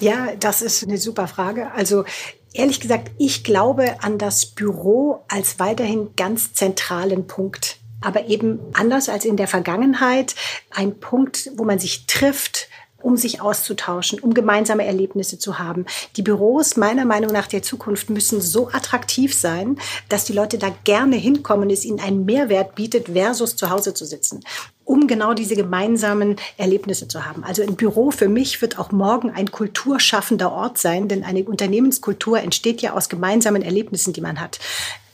Ja, 0.00 0.28
das 0.38 0.62
ist 0.62 0.84
eine 0.84 0.98
super 0.98 1.26
Frage. 1.26 1.72
Also 1.72 2.04
ehrlich 2.52 2.80
gesagt, 2.80 3.10
ich 3.18 3.42
glaube 3.42 4.02
an 4.02 4.18
das 4.18 4.46
Büro 4.46 5.24
als 5.28 5.58
weiterhin 5.58 6.10
ganz 6.16 6.52
zentralen 6.52 7.26
Punkt 7.26 7.78
aber 8.04 8.26
eben 8.26 8.60
anders 8.72 9.08
als 9.08 9.24
in 9.24 9.36
der 9.36 9.48
Vergangenheit 9.48 10.34
ein 10.70 10.98
Punkt, 10.98 11.50
wo 11.56 11.64
man 11.64 11.78
sich 11.78 12.06
trifft, 12.06 12.68
um 13.04 13.16
sich 13.16 13.40
auszutauschen, 13.40 14.18
um 14.18 14.32
gemeinsame 14.32 14.86
Erlebnisse 14.86 15.38
zu 15.38 15.58
haben. 15.58 15.84
Die 16.16 16.22
Büros 16.22 16.76
meiner 16.76 17.04
Meinung 17.04 17.32
nach 17.32 17.46
der 17.46 17.62
Zukunft 17.62 18.08
müssen 18.08 18.40
so 18.40 18.68
attraktiv 18.68 19.34
sein, 19.34 19.78
dass 20.08 20.24
die 20.24 20.32
Leute 20.32 20.58
da 20.58 20.74
gerne 20.84 21.16
hinkommen, 21.16 21.68
es 21.68 21.84
ihnen 21.84 22.00
einen 22.00 22.24
Mehrwert 22.24 22.74
bietet, 22.74 23.08
versus 23.08 23.56
zu 23.56 23.70
Hause 23.70 23.94
zu 23.94 24.04
sitzen 24.04 24.40
um 24.86 25.06
genau 25.06 25.32
diese 25.32 25.56
gemeinsamen 25.56 26.36
Erlebnisse 26.58 27.08
zu 27.08 27.24
haben. 27.24 27.42
Also 27.42 27.62
ein 27.62 27.74
Büro 27.74 28.10
für 28.10 28.28
mich 28.28 28.60
wird 28.60 28.78
auch 28.78 28.92
morgen 28.92 29.30
ein 29.30 29.50
kulturschaffender 29.50 30.52
Ort 30.52 30.76
sein, 30.76 31.08
denn 31.08 31.24
eine 31.24 31.42
Unternehmenskultur 31.44 32.40
entsteht 32.40 32.82
ja 32.82 32.92
aus 32.92 33.08
gemeinsamen 33.08 33.62
Erlebnissen, 33.62 34.12
die 34.12 34.20
man 34.20 34.42
hat 34.42 34.60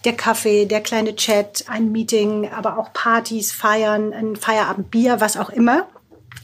der 0.04 0.14
Kaffee, 0.14 0.66
der 0.66 0.80
kleine 0.80 1.16
Chat, 1.16 1.64
ein 1.68 1.92
Meeting, 1.92 2.48
aber 2.50 2.78
auch 2.78 2.92
Partys, 2.92 3.52
Feiern, 3.52 4.12
ein 4.12 4.36
Feierabendbier, 4.36 5.20
was 5.20 5.36
auch 5.36 5.50
immer. 5.50 5.86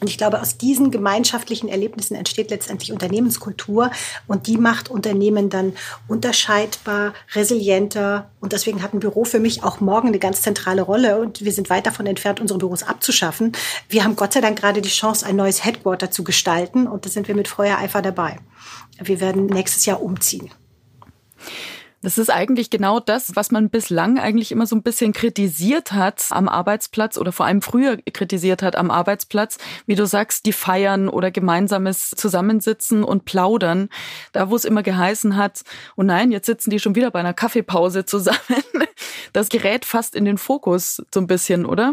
Und 0.01 0.11
ich 0.11 0.19
glaube, 0.19 0.43
aus 0.43 0.59
diesen 0.59 0.91
gemeinschaftlichen 0.91 1.69
Erlebnissen 1.69 2.17
entsteht 2.17 2.51
letztendlich 2.51 2.93
Unternehmenskultur 2.93 3.91
und 4.27 4.47
die 4.47 4.59
macht 4.59 4.91
Unternehmen 4.91 5.49
dann 5.49 5.73
unterscheidbar, 6.07 7.15
resilienter. 7.35 8.29
Und 8.41 8.53
deswegen 8.53 8.83
hat 8.83 8.93
ein 8.93 9.01
Büro 9.01 9.25
für 9.25 9.41
mich 9.41 9.65
auch 9.65 9.81
morgen 9.81 10.09
eine 10.09 10.19
ganz 10.19 10.43
zentrale 10.43 10.83
Rolle 10.83 11.19
und 11.19 11.43
wir 11.45 11.53
sind 11.53 11.71
weit 11.71 11.87
davon 11.87 12.07
entfernt, 12.07 12.41
unsere 12.41 12.59
Büros 12.59 12.83
abzuschaffen. 12.83 13.53
Wir 13.89 14.05
haben 14.05 14.17
Gott 14.17 14.35
sei 14.35 14.43
Dank 14.43 14.59
gerade 14.59 14.83
die 14.83 14.91
Chance, 14.91 15.25
ein 15.25 15.37
neues 15.37 15.65
Headquarter 15.65 16.11
zu 16.11 16.25
gestalten 16.25 16.87
und 16.87 17.07
da 17.07 17.11
sind 17.11 17.27
wir 17.27 17.35
mit 17.35 17.49
Feuereifer 17.49 18.03
dabei. 18.03 18.39
Wir 19.03 19.21
werden 19.21 19.47
nächstes 19.47 19.87
Jahr 19.87 20.03
umziehen. 20.03 20.51
Das 22.07 22.19
ist 22.19 22.31
eigentlich 22.31 22.71
genau 22.71 23.01
das, 23.01 23.35
was 23.35 23.51
man 23.51 23.69
bislang 23.69 24.21
eigentlich 24.21 24.53
immer 24.53 24.69
so 24.69 24.77
ein 24.77 24.85
bisschen 24.85 25.13
kritisiert 25.13 25.91
hat 25.91 26.27
am 26.31 26.49
Arbeitsplatz 26.49 27.19
oder 27.19 27.33
vor 27.33 27.47
allem 27.47 27.63
früher 27.63 27.97
kritisiert 27.97 28.63
hat 28.63 28.77
am 28.77 28.93
Arbeitsplatz. 28.93 29.59
Wie 29.87 29.97
du 29.97 30.07
sagst, 30.07 30.47
die 30.47 30.53
feiern 30.53 31.09
oder 31.09 31.33
gemeinsames 31.33 32.11
Zusammensitzen 32.11 33.03
und 33.03 33.25
plaudern. 33.25 33.89
Da, 34.31 34.51
wo 34.51 34.55
es 34.55 34.65
immer 34.65 34.85
geheißen 34.85 35.35
hat, 35.35 35.63
oh 35.97 36.05
nein, 36.05 36.31
jetzt 36.31 36.47
sitzen 36.47 36.71
die 36.71 36.79
schon 36.79 36.95
wieder 36.95 37.11
bei 37.11 37.19
einer 37.19 37.35
Kaffeepause 37.35 38.05
zusammen. 38.05 38.39
Das 39.33 39.49
gerät 39.49 39.85
fast 39.85 40.15
in 40.15 40.25
den 40.25 40.39
Fokus 40.39 41.03
so 41.13 41.21
ein 41.21 41.27
bisschen, 41.27 41.67
oder? 41.67 41.93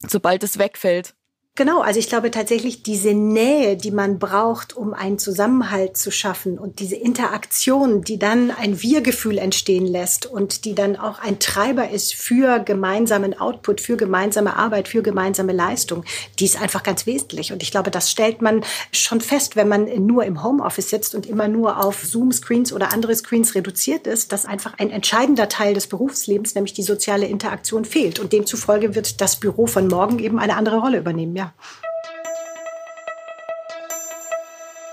Sobald 0.00 0.42
es 0.42 0.58
wegfällt. 0.58 1.14
Genau, 1.58 1.80
also 1.80 1.98
ich 1.98 2.10
glaube 2.10 2.30
tatsächlich 2.30 2.82
diese 2.82 3.14
Nähe, 3.14 3.78
die 3.78 3.90
man 3.90 4.18
braucht, 4.18 4.76
um 4.76 4.92
einen 4.92 5.18
Zusammenhalt 5.18 5.96
zu 5.96 6.10
schaffen 6.10 6.58
und 6.58 6.80
diese 6.80 6.96
Interaktion, 6.96 8.02
die 8.02 8.18
dann 8.18 8.50
ein 8.50 8.82
Wir-Gefühl 8.82 9.38
entstehen 9.38 9.86
lässt 9.86 10.26
und 10.26 10.66
die 10.66 10.74
dann 10.74 10.96
auch 10.96 11.18
ein 11.18 11.38
Treiber 11.38 11.88
ist 11.88 12.14
für 12.14 12.58
gemeinsamen 12.58 13.40
Output, 13.40 13.80
für 13.80 13.96
gemeinsame 13.96 14.54
Arbeit, 14.54 14.88
für 14.88 15.00
gemeinsame 15.00 15.54
Leistung, 15.54 16.04
die 16.38 16.44
ist 16.44 16.60
einfach 16.60 16.82
ganz 16.82 17.06
wesentlich. 17.06 17.54
Und 17.54 17.62
ich 17.62 17.70
glaube, 17.70 17.90
das 17.90 18.10
stellt 18.10 18.42
man 18.42 18.62
schon 18.92 19.22
fest, 19.22 19.56
wenn 19.56 19.68
man 19.68 19.86
nur 20.04 20.24
im 20.24 20.42
Homeoffice 20.42 20.90
sitzt 20.90 21.14
und 21.14 21.24
immer 21.24 21.48
nur 21.48 21.82
auf 21.82 22.04
Zoom-Screens 22.04 22.74
oder 22.74 22.92
andere 22.92 23.16
Screens 23.16 23.54
reduziert 23.54 24.06
ist, 24.06 24.30
dass 24.30 24.44
einfach 24.44 24.74
ein 24.76 24.90
entscheidender 24.90 25.48
Teil 25.48 25.72
des 25.72 25.86
Berufslebens, 25.86 26.54
nämlich 26.54 26.74
die 26.74 26.82
soziale 26.82 27.24
Interaktion, 27.24 27.86
fehlt. 27.86 28.18
Und 28.18 28.34
demzufolge 28.34 28.94
wird 28.94 29.22
das 29.22 29.36
Büro 29.36 29.66
von 29.66 29.88
morgen 29.88 30.18
eben 30.18 30.38
eine 30.38 30.56
andere 30.56 30.80
Rolle 30.80 30.98
übernehmen. 30.98 31.45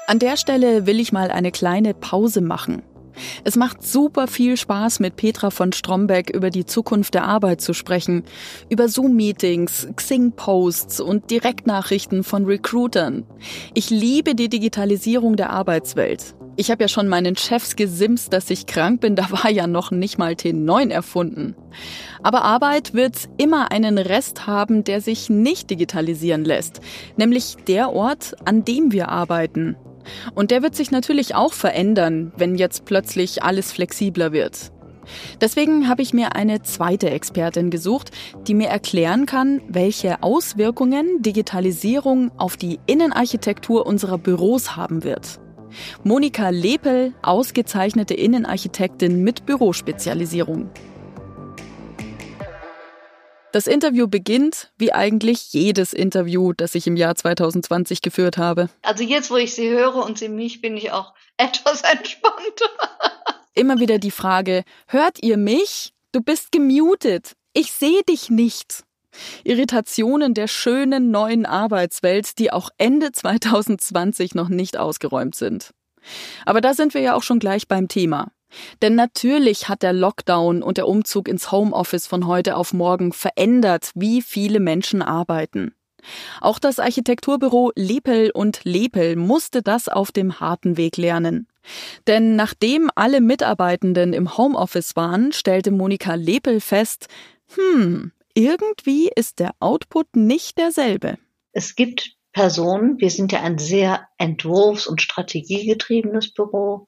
An 0.08 0.20
der 0.20 0.38
Stelle 0.38 0.86
will 0.86 1.00
ich 1.00 1.12
mal 1.12 1.32
eine 1.32 1.52
kleine 1.52 1.94
Pause 1.94 2.42
machen. 2.42 2.84
Es 3.44 3.56
macht 3.56 3.84
super 3.84 4.28
viel 4.28 4.58
Spaß, 4.58 5.00
mit 5.00 5.16
Petra 5.16 5.50
von 5.50 5.72
Strombeck 5.72 6.30
über 6.30 6.50
die 6.50 6.66
Zukunft 6.66 7.14
der 7.14 7.26
Arbeit 7.26 7.62
zu 7.62 7.74
sprechen, 7.74 8.24
über 8.70 8.88
Zoom-Meetings, 8.88 9.88
Xing-Posts 9.96 11.00
und 11.00 11.30
Direktnachrichten 11.30 12.24
von 12.24 12.46
Recruitern. 12.46 13.26
Ich 13.74 13.90
liebe 13.90 14.36
die 14.36 14.50
Digitalisierung 14.50 15.36
der 15.36 15.52
Arbeitswelt. 15.52 16.36
Ich 16.56 16.70
habe 16.70 16.84
ja 16.84 16.88
schon 16.88 17.08
meinen 17.08 17.36
Chefs 17.36 17.76
gesimst, 17.76 18.32
dass 18.32 18.52
ich 18.52 18.68
krank 18.68 19.02
bin, 19.02 19.16
da 19.16 19.32
war 19.32 19.50
ja 19.50 19.66
noch 19.66 19.90
nicht 19.90 20.20
mal 20.20 20.34
T9 20.34 20.92
erfunden. 20.92 21.56
Aber 22.22 22.44
Arbeit 22.44 22.94
wird 22.94 23.28
immer 23.38 23.72
einen 23.72 23.98
Rest 23.98 24.46
haben, 24.46 24.84
der 24.84 25.02
sich 25.02 25.32
nicht 25.32 25.72
digitalisieren 25.72 26.46
lässt, 26.46 26.80
nämlich 27.18 27.56
der 27.68 27.92
Ort, 27.92 28.36
an 28.46 28.64
dem 28.64 28.92
wir 28.92 29.10
arbeiten. 29.10 29.76
Und 30.36 30.52
der 30.52 30.62
wird 30.62 30.76
sich 30.76 30.92
natürlich 30.92 31.34
auch 31.34 31.54
verändern, 31.54 32.32
wenn 32.38 32.56
jetzt 32.56 32.86
plötzlich 32.86 33.42
alles 33.42 33.72
flexibler 33.72 34.32
wird. 34.32 34.72
Deswegen 35.42 35.90
habe 35.90 36.02
ich 36.02 36.14
mir 36.14 36.36
eine 36.36 36.62
zweite 36.62 37.10
Expertin 37.10 37.72
gesucht, 37.72 38.12
die 38.48 38.54
mir 38.54 38.68
erklären 38.68 39.26
kann, 39.26 39.62
welche 39.68 40.22
Auswirkungen 40.22 41.22
Digitalisierung 41.22 42.32
auf 42.38 42.58
die 42.58 42.80
Innenarchitektur 42.86 43.86
unserer 43.88 44.18
Büros 44.18 44.76
haben 44.76 45.04
wird. 45.04 45.40
Monika 46.04 46.50
Lepel, 46.50 47.14
ausgezeichnete 47.22 48.14
Innenarchitektin 48.14 49.24
mit 49.24 49.46
Bürospezialisierung. 49.46 50.70
Das 53.54 53.68
Interview 53.68 54.08
beginnt 54.08 54.72
wie 54.80 54.94
eigentlich 54.94 55.54
jedes 55.54 55.94
Interview, 55.94 56.54
das 56.54 56.74
ich 56.74 56.88
im 56.88 56.96
Jahr 56.96 57.14
2020 57.14 58.02
geführt 58.02 58.38
habe. 58.38 58.70
Also 58.82 59.04
jetzt, 59.04 59.30
wo 59.30 59.36
ich 59.36 59.54
Sie 59.54 59.70
höre 59.70 60.04
und 60.04 60.18
Sie 60.18 60.28
mich, 60.28 60.60
bin 60.60 60.76
ich 60.76 60.92
auch 60.92 61.14
etwas 61.38 61.84
entspannter. 61.84 62.66
Immer 63.54 63.80
wieder 63.80 64.00
die 64.00 64.10
Frage, 64.10 64.64
hört 64.88 65.22
ihr 65.22 65.38
mich? 65.38 65.94
Du 66.12 66.22
bist 66.22 66.52
gemutet. 66.52 67.34
Ich 67.54 67.72
sehe 67.72 68.02
dich 68.10 68.32
nicht. 68.32 68.84
Irritationen 69.44 70.34
der 70.34 70.48
schönen 70.48 71.12
neuen 71.12 71.46
Arbeitswelt, 71.46 72.40
die 72.40 72.52
auch 72.52 72.70
Ende 72.78 73.12
2020 73.12 74.36
noch 74.36 74.50
nicht 74.50 74.78
ausgeräumt 74.78 75.36
sind. 75.36 75.72
Aber 76.46 76.62
da 76.62 76.74
sind 76.74 76.94
wir 76.94 77.02
ja 77.02 77.16
auch 77.16 77.24
schon 77.24 77.40
gleich 77.40 77.68
beim 77.68 77.88
Thema. 77.88 78.32
Denn 78.82 78.96
natürlich 78.96 79.70
hat 79.70 79.82
der 79.82 79.94
Lockdown 79.94 80.62
und 80.62 80.78
der 80.78 80.88
Umzug 80.88 81.28
ins 81.28 81.52
Homeoffice 81.52 82.08
von 82.08 82.28
heute 82.28 82.56
auf 82.56 82.74
morgen 82.74 83.12
verändert, 83.12 83.92
wie 83.96 84.22
viele 84.22 84.60
Menschen 84.60 85.02
arbeiten. 85.02 85.74
Auch 86.42 86.60
das 86.60 86.80
Architekturbüro 86.80 87.72
Lepel 87.76 88.30
und 88.32 88.62
Lepel 88.64 89.16
musste 89.16 89.62
das 89.62 89.88
auf 89.88 90.12
dem 90.12 90.40
harten 90.40 90.78
Weg 90.78 90.98
lernen. 90.98 91.48
Denn 92.08 92.36
nachdem 92.36 92.90
alle 92.94 93.22
Mitarbeitenden 93.22 94.12
im 94.12 94.38
Homeoffice 94.38 94.96
waren, 94.98 95.32
stellte 95.32 95.72
Monika 95.72 96.16
Lepel 96.16 96.60
fest, 96.60 97.08
hm, 97.56 98.12
irgendwie 98.34 99.10
ist 99.16 99.40
der 99.40 99.52
Output 99.60 100.16
nicht 100.16 100.58
derselbe. 100.58 101.18
Es 101.52 101.76
gibt 101.76 102.16
Personen, 102.34 103.00
wir 103.00 103.12
sind 103.12 103.32
ja 103.32 103.42
ein 103.42 103.60
sehr 103.60 104.08
entwurfs- 104.18 104.88
und 104.88 105.02
strategiegetriebenes 105.02 106.34
Büro, 106.34 106.88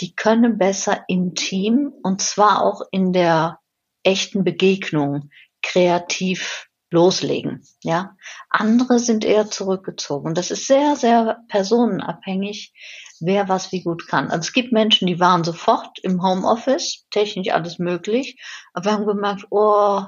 die 0.00 0.14
können 0.14 0.56
besser 0.56 1.04
im 1.08 1.34
Team 1.34 1.92
und 2.02 2.22
zwar 2.22 2.64
auch 2.64 2.80
in 2.90 3.12
der 3.12 3.60
echten 4.02 4.44
Begegnung 4.44 5.30
kreativ 5.62 6.68
loslegen. 6.90 7.62
Ja, 7.82 8.16
andere 8.48 8.98
sind 8.98 9.26
eher 9.26 9.50
zurückgezogen. 9.50 10.32
Das 10.32 10.50
ist 10.50 10.66
sehr, 10.66 10.96
sehr 10.96 11.44
personenabhängig, 11.48 12.72
wer 13.20 13.48
was 13.50 13.72
wie 13.72 13.82
gut 13.82 14.08
kann. 14.08 14.30
Also 14.30 14.40
es 14.40 14.52
gibt 14.54 14.72
Menschen, 14.72 15.06
die 15.06 15.20
waren 15.20 15.44
sofort 15.44 15.98
im 15.98 16.22
Homeoffice, 16.22 17.04
technisch 17.10 17.50
alles 17.50 17.78
möglich, 17.78 18.40
aber 18.72 18.92
haben 18.92 19.06
gemerkt, 19.06 19.44
oh, 19.50 20.02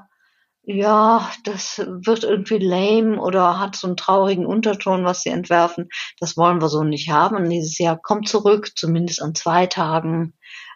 ja, 0.62 1.30
das 1.44 1.78
wird 1.78 2.24
irgendwie 2.24 2.58
lame 2.58 3.20
oder 3.20 3.58
hat 3.58 3.76
so 3.76 3.86
einen 3.86 3.96
traurigen 3.96 4.46
Unterton, 4.46 5.04
was 5.04 5.22
sie 5.22 5.30
entwerfen. 5.30 5.88
Das 6.18 6.36
wollen 6.36 6.60
wir 6.60 6.68
so 6.68 6.84
nicht 6.84 7.10
haben. 7.10 7.36
Und 7.36 7.50
dieses 7.50 7.78
Jahr 7.78 7.98
kommt 8.00 8.28
zurück, 8.28 8.72
zumindest 8.76 9.22
an 9.22 9.34
zwei 9.34 9.66
Tagen. 9.66 10.34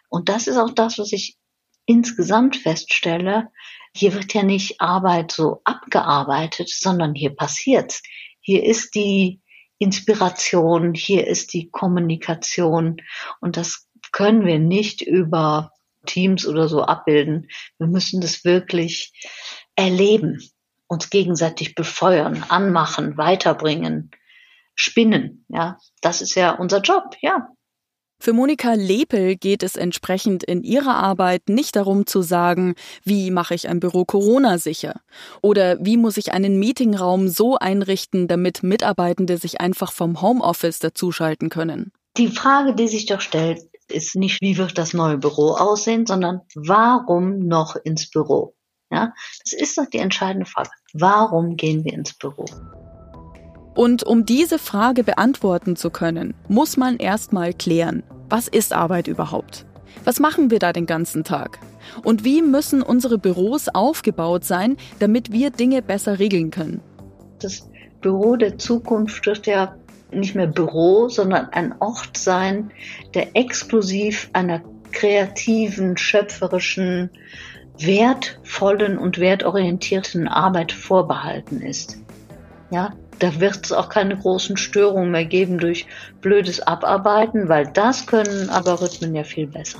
Und 0.09 0.29
das 0.29 0.47
ist 0.47 0.57
auch 0.57 0.71
das, 0.71 0.97
was 0.97 1.11
ich 1.11 1.37
insgesamt 1.85 2.57
feststelle. 2.57 3.49
Hier 3.95 4.13
wird 4.13 4.33
ja 4.33 4.43
nicht 4.43 4.81
Arbeit 4.81 5.31
so 5.31 5.61
abgearbeitet, 5.63 6.69
sondern 6.69 7.13
hier 7.13 7.35
passiert's. 7.35 8.01
Hier 8.41 8.63
ist 8.63 8.95
die 8.95 9.41
Inspiration, 9.77 10.93
hier 10.93 11.27
ist 11.27 11.53
die 11.53 11.69
Kommunikation. 11.69 12.97
Und 13.39 13.55
das 13.55 13.87
können 14.11 14.45
wir 14.45 14.59
nicht 14.59 15.01
über 15.01 15.71
Teams 16.05 16.47
oder 16.47 16.67
so 16.67 16.83
abbilden. 16.83 17.49
Wir 17.77 17.87
müssen 17.87 18.21
das 18.21 18.43
wirklich 18.45 19.11
erleben, 19.75 20.41
uns 20.87 21.09
gegenseitig 21.09 21.75
befeuern, 21.75 22.45
anmachen, 22.49 23.17
weiterbringen, 23.17 24.11
spinnen. 24.75 25.45
Ja, 25.49 25.77
das 26.01 26.21
ist 26.21 26.35
ja 26.35 26.51
unser 26.51 26.81
Job, 26.81 27.15
ja. 27.21 27.47
Für 28.17 28.31
Monika 28.33 28.73
Lepel 28.73 29.35
geht 29.35 29.61
es 29.61 29.75
entsprechend 29.75 30.43
in 30.43 30.63
ihrer 30.63 30.95
Arbeit 30.95 31.49
nicht 31.49 31.75
darum 31.75 32.05
zu 32.05 32.21
sagen, 32.21 32.75
wie 33.03 33.29
mache 33.29 33.53
ich 33.55 33.67
ein 33.67 33.81
Büro 33.81 34.05
Corona 34.05 34.57
sicher 34.57 35.01
oder 35.41 35.77
wie 35.81 35.97
muss 35.97 36.15
ich 36.17 36.31
einen 36.31 36.57
Meetingraum 36.57 37.27
so 37.27 37.57
einrichten, 37.57 38.27
damit 38.27 38.63
Mitarbeitende 38.63 39.37
sich 39.37 39.59
einfach 39.59 39.91
vom 39.91 40.21
Homeoffice 40.21 40.79
dazuschalten 40.79 41.49
können. 41.49 41.91
Die 42.17 42.29
Frage, 42.29 42.73
die 42.73 42.87
sich 42.87 43.05
doch 43.05 43.19
stellt, 43.19 43.61
ist 43.89 44.15
nicht, 44.15 44.41
wie 44.41 44.57
wird 44.57 44.77
das 44.77 44.93
neue 44.93 45.17
Büro 45.17 45.51
aussehen, 45.51 46.05
sondern 46.05 46.41
warum 46.55 47.39
noch 47.39 47.75
ins 47.75 48.09
Büro? 48.09 48.55
Ja, 48.95 49.13
das 49.43 49.51
ist 49.51 49.77
doch 49.77 49.87
die 49.87 49.97
entscheidende 49.97 50.45
Frage. 50.45 50.69
Warum 50.93 51.57
gehen 51.57 51.83
wir 51.83 51.91
ins 51.91 52.13
Büro? 52.13 52.45
Und 53.73 54.03
um 54.03 54.25
diese 54.25 54.57
Frage 54.57 55.03
beantworten 55.03 55.75
zu 55.75 55.89
können, 55.89 56.33
muss 56.47 56.77
man 56.77 56.95
erstmal 56.95 57.53
klären, 57.53 58.03
was 58.29 58.47
ist 58.47 58.71
Arbeit 58.71 59.09
überhaupt? 59.09 59.65
Was 60.05 60.21
machen 60.21 60.49
wir 60.49 60.59
da 60.59 60.71
den 60.71 60.85
ganzen 60.85 61.25
Tag? 61.25 61.59
Und 62.05 62.23
wie 62.23 62.41
müssen 62.41 62.81
unsere 62.81 63.17
Büros 63.17 63.67
aufgebaut 63.67 64.45
sein, 64.45 64.77
damit 64.99 65.33
wir 65.33 65.49
Dinge 65.49 65.81
besser 65.81 66.17
regeln 66.17 66.51
können? 66.51 66.79
Das 67.41 67.69
Büro 67.99 68.37
der 68.37 68.57
Zukunft 68.57 69.25
wird 69.25 69.45
ja 69.45 69.75
nicht 70.09 70.35
mehr 70.35 70.47
Büro, 70.47 71.09
sondern 71.09 71.47
ein 71.49 71.75
Ort 71.81 72.17
sein, 72.17 72.71
der 73.13 73.35
exklusiv 73.35 74.29
einer 74.31 74.61
kreativen, 74.93 75.97
schöpferischen, 75.97 77.09
wertvollen 77.79 78.97
und 78.97 79.19
wertorientierten 79.19 80.27
Arbeit 80.27 80.71
vorbehalten 80.71 81.61
ist. 81.61 81.97
Ja, 82.71 82.93
da 83.19 83.39
wird 83.39 83.65
es 83.65 83.71
auch 83.71 83.89
keine 83.89 84.17
großen 84.17 84.57
Störungen 84.57 85.11
mehr 85.11 85.25
geben 85.25 85.57
durch 85.57 85.85
blödes 86.21 86.61
Abarbeiten, 86.61 87.47
weil 87.47 87.67
das 87.67 88.05
können 88.05 88.49
Algorithmen 88.49 89.15
ja 89.15 89.23
viel 89.23 89.47
besser. 89.47 89.79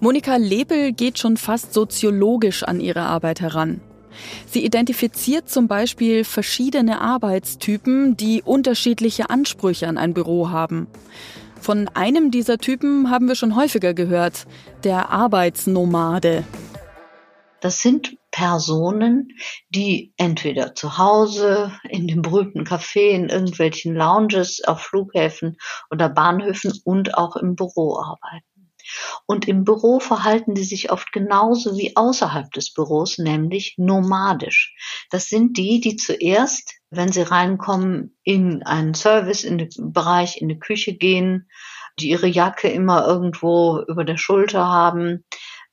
Monika 0.00 0.36
Lebel 0.36 0.92
geht 0.92 1.18
schon 1.18 1.36
fast 1.36 1.72
soziologisch 1.72 2.62
an 2.62 2.80
ihre 2.80 3.00
Arbeit 3.00 3.40
heran. 3.40 3.80
Sie 4.46 4.64
identifiziert 4.64 5.48
zum 5.48 5.68
Beispiel 5.68 6.24
verschiedene 6.24 7.00
Arbeitstypen, 7.00 8.16
die 8.16 8.42
unterschiedliche 8.42 9.30
Ansprüche 9.30 9.88
an 9.88 9.98
ein 9.98 10.14
Büro 10.14 10.50
haben. 10.50 10.86
Von 11.60 11.88
einem 11.94 12.30
dieser 12.30 12.58
Typen 12.58 13.10
haben 13.10 13.28
wir 13.28 13.34
schon 13.34 13.56
häufiger 13.56 13.94
gehört, 13.94 14.46
der 14.84 15.10
Arbeitsnomade. 15.10 16.44
Das 17.66 17.82
sind 17.82 18.16
Personen, 18.30 19.32
die 19.70 20.14
entweder 20.18 20.76
zu 20.76 20.98
Hause, 20.98 21.72
in 21.88 22.06
dem 22.06 22.22
berühmten 22.22 22.62
Café, 22.62 23.08
in 23.08 23.28
irgendwelchen 23.28 23.96
Lounges, 23.96 24.62
auf 24.62 24.82
Flughäfen 24.82 25.56
oder 25.90 26.08
Bahnhöfen 26.08 26.80
und 26.84 27.18
auch 27.18 27.34
im 27.34 27.56
Büro 27.56 27.98
arbeiten. 27.98 28.70
Und 29.26 29.48
im 29.48 29.64
Büro 29.64 29.98
verhalten 29.98 30.54
die 30.54 30.62
sich 30.62 30.92
oft 30.92 31.10
genauso 31.12 31.76
wie 31.76 31.96
außerhalb 31.96 32.52
des 32.52 32.72
Büros, 32.72 33.18
nämlich 33.18 33.74
nomadisch. 33.78 34.76
Das 35.10 35.28
sind 35.28 35.58
die, 35.58 35.80
die 35.80 35.96
zuerst, 35.96 36.72
wenn 36.90 37.10
sie 37.10 37.22
reinkommen, 37.22 38.16
in 38.22 38.62
einen 38.62 38.94
Service, 38.94 39.42
in 39.42 39.58
den 39.58 39.70
Bereich, 39.92 40.40
in 40.40 40.48
die 40.48 40.60
Küche 40.60 40.94
gehen, 40.94 41.48
die 41.98 42.10
ihre 42.10 42.28
Jacke 42.28 42.68
immer 42.68 43.08
irgendwo 43.08 43.82
über 43.88 44.04
der 44.04 44.18
Schulter 44.18 44.68
haben, 44.68 45.24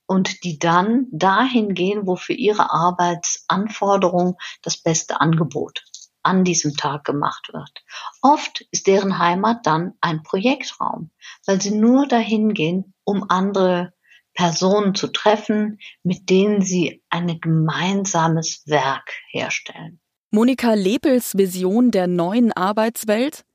und 0.06 0.44
die 0.44 0.60
dann 0.60 1.08
dahin 1.12 1.74
gehen, 1.74 2.06
wo 2.06 2.16
für 2.16 2.34
ihre 2.34 2.72
Arbeitsanforderung 2.72 4.38
das 4.62 4.78
beste 4.78 5.22
Angebot 5.22 5.84
an 6.24 6.44
diesem 6.44 6.76
Tag 6.76 7.04
gemacht 7.04 7.50
wird. 7.52 7.84
Oft 8.22 8.66
ist 8.72 8.88
deren 8.88 9.20
Heimat 9.20 9.66
dann 9.66 9.94
ein 10.02 10.24
Projektraum, 10.24 11.12
weil 11.46 11.62
sie 11.62 11.72
nur 11.72 12.08
dahin 12.08 12.54
gehen, 12.54 12.94
um 13.04 13.26
andere 13.30 13.94
Personen 14.34 14.96
zu 14.96 15.08
treffen, 15.08 15.80
mit 16.02 16.30
denen 16.30 16.62
sie 16.62 17.04
ein 17.10 17.40
gemeinsames 17.40 18.64
Werk 18.66 19.12
herstellen. 19.30 20.00
Monika 20.32 20.74
Lepels 20.74 21.38
Vision 21.38 21.92
der 21.92 22.08
neuen 22.08 22.52
Arbeitswelt? 22.52 23.46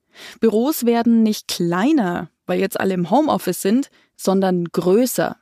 Büros 0.41 0.87
werden 0.87 1.23
nicht 1.23 1.49
kleiner, 1.49 2.31
weil 2.47 2.61
jetzt 2.61 2.79
alle 2.79 2.95
im 2.95 3.11
Homeoffice 3.11 3.63
sind, 3.63 3.91
sondern 4.17 4.67
größer. 4.67 5.37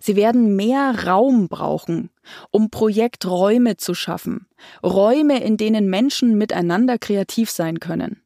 Sie 0.00 0.16
werden 0.16 0.56
mehr 0.56 1.06
Raum 1.06 1.48
brauchen, 1.48 2.10
um 2.50 2.70
Projekträume 2.70 3.76
zu 3.76 3.94
schaffen. 3.94 4.46
Räume, 4.82 5.42
in 5.42 5.56
denen 5.56 5.88
Menschen 5.88 6.38
miteinander 6.38 6.98
kreativ 6.98 7.50
sein 7.50 7.80
können. 7.80 8.22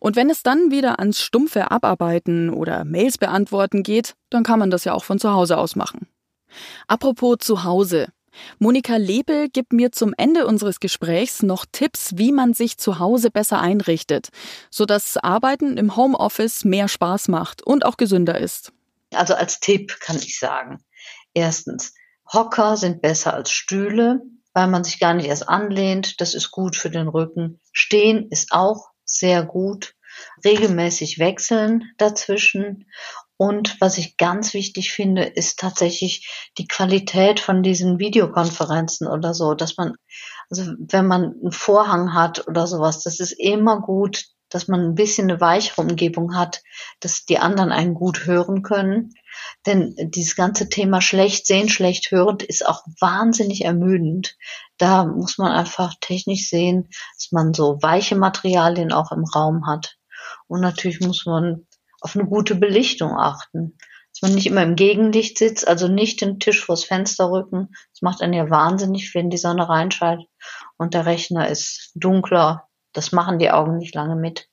Und 0.00 0.16
wenn 0.16 0.30
es 0.30 0.42
dann 0.42 0.70
wieder 0.70 0.98
ans 0.98 1.20
stumpfe 1.20 1.70
Abarbeiten 1.70 2.50
oder 2.50 2.84
Mails 2.84 3.18
beantworten 3.18 3.82
geht, 3.82 4.14
dann 4.30 4.42
kann 4.42 4.58
man 4.58 4.70
das 4.70 4.84
ja 4.84 4.94
auch 4.94 5.04
von 5.04 5.18
zu 5.18 5.32
Hause 5.32 5.58
aus 5.58 5.76
machen. 5.76 6.08
Apropos 6.86 7.38
zu 7.40 7.64
Hause. 7.64 8.08
Monika 8.58 8.96
Lebel 8.96 9.48
gibt 9.48 9.72
mir 9.72 9.90
zum 9.90 10.14
Ende 10.16 10.46
unseres 10.46 10.80
Gesprächs 10.80 11.42
noch 11.42 11.66
Tipps, 11.70 12.12
wie 12.16 12.30
man 12.30 12.54
sich 12.54 12.78
zu 12.78 12.98
Hause 12.98 13.30
besser 13.30 13.60
einrichtet, 13.60 14.28
sodass 14.70 15.16
Arbeiten 15.16 15.76
im 15.76 15.96
Homeoffice 15.96 16.64
mehr 16.64 16.88
Spaß 16.88 17.28
macht 17.28 17.62
und 17.62 17.84
auch 17.84 17.96
gesünder 17.96 18.38
ist. 18.38 18.72
Also 19.14 19.34
als 19.34 19.60
Tipp 19.60 19.98
kann 20.00 20.16
ich 20.16 20.38
sagen. 20.38 20.84
Erstens, 21.34 21.94
Hocker 22.32 22.76
sind 22.76 23.00
besser 23.00 23.34
als 23.34 23.50
Stühle, 23.50 24.20
weil 24.52 24.68
man 24.68 24.84
sich 24.84 24.98
gar 24.98 25.14
nicht 25.14 25.26
erst 25.26 25.48
anlehnt. 25.48 26.20
Das 26.20 26.34
ist 26.34 26.50
gut 26.50 26.76
für 26.76 26.90
den 26.90 27.08
Rücken. 27.08 27.60
Stehen 27.72 28.28
ist 28.30 28.52
auch 28.52 28.88
sehr 29.04 29.44
gut. 29.44 29.94
Regelmäßig 30.44 31.18
wechseln 31.18 31.84
dazwischen. 31.96 32.86
Und 33.36 33.80
was 33.80 33.98
ich 33.98 34.16
ganz 34.16 34.52
wichtig 34.52 34.92
finde, 34.92 35.22
ist 35.22 35.60
tatsächlich 35.60 36.50
die 36.58 36.66
Qualität 36.66 37.38
von 37.38 37.62
diesen 37.62 38.00
Videokonferenzen 38.00 39.06
oder 39.06 39.32
so, 39.32 39.54
dass 39.54 39.76
man, 39.76 39.94
also 40.50 40.72
wenn 40.78 41.06
man 41.06 41.34
einen 41.40 41.52
Vorhang 41.52 42.14
hat 42.14 42.48
oder 42.48 42.66
sowas, 42.66 43.04
das 43.04 43.20
ist 43.20 43.32
immer 43.32 43.80
gut, 43.80 44.24
dass 44.50 44.68
man 44.68 44.80
ein 44.80 44.94
bisschen 44.94 45.30
eine 45.30 45.40
weichere 45.40 45.82
Umgebung 45.82 46.34
hat, 46.34 46.62
dass 47.00 47.24
die 47.24 47.38
anderen 47.38 47.72
einen 47.72 47.94
gut 47.94 48.26
hören 48.26 48.62
können. 48.62 49.14
Denn 49.66 49.94
dieses 49.96 50.36
ganze 50.36 50.68
Thema 50.68 51.00
schlecht 51.00 51.46
sehen, 51.46 51.68
schlecht 51.68 52.10
hörend 52.10 52.42
ist 52.42 52.66
auch 52.66 52.82
wahnsinnig 53.00 53.64
ermüdend. 53.64 54.36
Da 54.78 55.04
muss 55.04 55.38
man 55.38 55.52
einfach 55.52 55.94
technisch 56.00 56.48
sehen, 56.48 56.88
dass 57.16 57.32
man 57.32 57.54
so 57.54 57.78
weiche 57.82 58.16
Materialien 58.16 58.92
auch 58.92 59.12
im 59.12 59.24
Raum 59.24 59.66
hat. 59.66 59.96
Und 60.46 60.60
natürlich 60.60 61.00
muss 61.00 61.26
man 61.26 61.66
auf 62.00 62.16
eine 62.16 62.26
gute 62.26 62.54
Belichtung 62.54 63.12
achten. 63.12 63.76
Dass 64.12 64.22
man 64.22 64.34
nicht 64.34 64.46
immer 64.46 64.62
im 64.62 64.74
Gegenlicht 64.74 65.38
sitzt, 65.38 65.68
also 65.68 65.86
nicht 65.86 66.22
den 66.22 66.40
Tisch 66.40 66.64
vors 66.64 66.84
Fenster 66.84 67.30
rücken. 67.30 67.68
Das 67.92 68.02
macht 68.02 68.22
einen 68.22 68.32
ja 68.32 68.50
wahnsinnig, 68.50 69.14
wenn 69.14 69.30
die 69.30 69.36
Sonne 69.36 69.68
reinschaltet 69.68 70.26
und 70.76 70.94
der 70.94 71.06
Rechner 71.06 71.48
ist 71.48 71.92
dunkler 71.94 72.67
das 72.92 73.12
machen 73.12 73.38
die 73.38 73.50
Augen 73.50 73.78
nicht 73.78 73.94
lange 73.94 74.16
mit. 74.16 74.48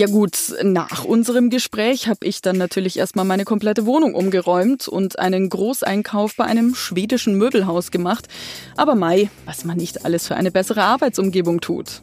Ja 0.00 0.06
gut, 0.06 0.54
nach 0.62 1.04
unserem 1.04 1.50
Gespräch 1.50 2.08
habe 2.08 2.24
ich 2.24 2.40
dann 2.40 2.56
natürlich 2.56 2.98
erstmal 2.98 3.24
meine 3.24 3.44
komplette 3.44 3.86
Wohnung 3.86 4.14
umgeräumt 4.14 4.86
und 4.86 5.18
einen 5.18 5.48
Großeinkauf 5.48 6.36
bei 6.36 6.44
einem 6.44 6.74
schwedischen 6.74 7.34
Möbelhaus 7.36 7.90
gemacht. 7.90 8.28
Aber 8.76 8.94
Mai, 8.94 9.30
was 9.46 9.64
man 9.64 9.76
nicht 9.76 10.04
alles 10.04 10.28
für 10.28 10.36
eine 10.36 10.52
bessere 10.52 10.84
Arbeitsumgebung 10.84 11.60
tut. 11.60 12.02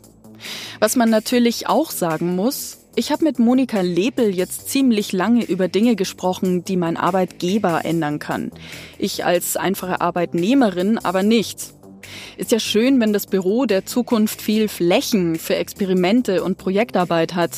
Was 0.79 0.95
man 0.95 1.09
natürlich 1.09 1.69
auch 1.69 1.89
sagen 1.89 2.35
muss, 2.35 2.77
ich 2.95 3.11
habe 3.11 3.23
mit 3.23 3.39
Monika 3.39 3.81
Lebel 3.81 4.35
jetzt 4.35 4.69
ziemlich 4.69 5.13
lange 5.13 5.45
über 5.45 5.67
Dinge 5.67 5.95
gesprochen, 5.95 6.65
die 6.65 6.77
mein 6.77 6.97
Arbeitgeber 6.97 7.85
ändern 7.85 8.19
kann. 8.19 8.51
Ich 8.97 9.23
als 9.23 9.55
einfache 9.55 10.01
Arbeitnehmerin 10.01 10.97
aber 10.97 11.23
nicht. 11.23 11.76
Ist 12.37 12.51
ja 12.51 12.59
schön, 12.59 12.99
wenn 12.99 13.13
das 13.13 13.27
Büro 13.27 13.65
der 13.65 13.85
Zukunft 13.85 14.41
viel 14.41 14.67
Flächen 14.67 15.37
für 15.37 15.55
Experimente 15.55 16.43
und 16.43 16.57
Projektarbeit 16.57 17.35
hat. 17.35 17.51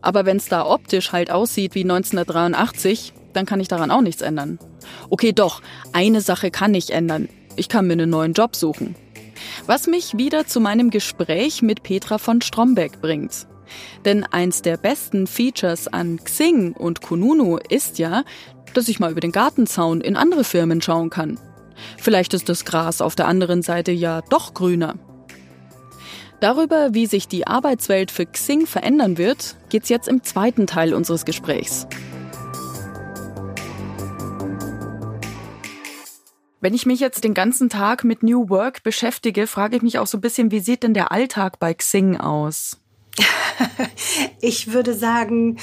Aber 0.00 0.26
wenn 0.26 0.36
es 0.36 0.46
da 0.46 0.64
optisch 0.66 1.12
halt 1.12 1.30
aussieht 1.30 1.74
wie 1.74 1.82
1983, 1.82 3.12
dann 3.32 3.46
kann 3.46 3.60
ich 3.60 3.68
daran 3.68 3.90
auch 3.90 4.00
nichts 4.00 4.22
ändern. 4.22 4.58
Okay, 5.10 5.32
doch, 5.32 5.62
eine 5.92 6.20
Sache 6.20 6.50
kann 6.50 6.74
ich 6.74 6.92
ändern. 6.92 7.28
Ich 7.56 7.68
kann 7.68 7.86
mir 7.86 7.94
einen 7.94 8.10
neuen 8.10 8.32
Job 8.32 8.56
suchen. 8.56 8.94
Was 9.66 9.86
mich 9.86 10.16
wieder 10.16 10.46
zu 10.46 10.60
meinem 10.60 10.90
Gespräch 10.90 11.62
mit 11.62 11.82
Petra 11.82 12.18
von 12.18 12.40
Strombeck 12.40 13.00
bringt. 13.00 13.46
Denn 14.04 14.24
eins 14.24 14.62
der 14.62 14.76
besten 14.76 15.26
Features 15.26 15.88
an 15.88 16.22
Xing 16.24 16.72
und 16.72 17.02
Kununu 17.02 17.58
ist 17.68 17.98
ja, 17.98 18.24
dass 18.74 18.88
ich 18.88 19.00
mal 19.00 19.10
über 19.10 19.20
den 19.20 19.32
Gartenzaun 19.32 20.00
in 20.00 20.16
andere 20.16 20.44
Firmen 20.44 20.80
schauen 20.80 21.10
kann. 21.10 21.38
Vielleicht 21.96 22.34
ist 22.34 22.48
das 22.48 22.64
Gras 22.64 23.00
auf 23.00 23.14
der 23.14 23.26
anderen 23.26 23.62
Seite 23.62 23.92
ja 23.92 24.22
doch 24.30 24.54
grüner. 24.54 24.96
Darüber, 26.40 26.94
wie 26.94 27.06
sich 27.06 27.26
die 27.26 27.46
Arbeitswelt 27.46 28.10
für 28.10 28.24
Xing 28.24 28.66
verändern 28.66 29.18
wird, 29.18 29.56
geht's 29.70 29.88
jetzt 29.88 30.06
im 30.06 30.22
zweiten 30.22 30.66
Teil 30.68 30.94
unseres 30.94 31.24
Gesprächs. 31.24 31.88
Wenn 36.60 36.74
ich 36.74 36.86
mich 36.86 36.98
jetzt 36.98 37.22
den 37.22 37.34
ganzen 37.34 37.68
Tag 37.68 38.02
mit 38.02 38.22
New 38.22 38.48
Work 38.48 38.82
beschäftige, 38.82 39.46
frage 39.46 39.76
ich 39.76 39.82
mich 39.82 39.98
auch 39.98 40.08
so 40.08 40.18
ein 40.18 40.20
bisschen, 40.20 40.50
wie 40.50 40.60
sieht 40.60 40.82
denn 40.82 40.94
der 40.94 41.12
Alltag 41.12 41.60
bei 41.60 41.72
Xing 41.74 42.16
aus? 42.16 42.80
ich 44.40 44.72
würde 44.72 44.94
sagen, 44.94 45.58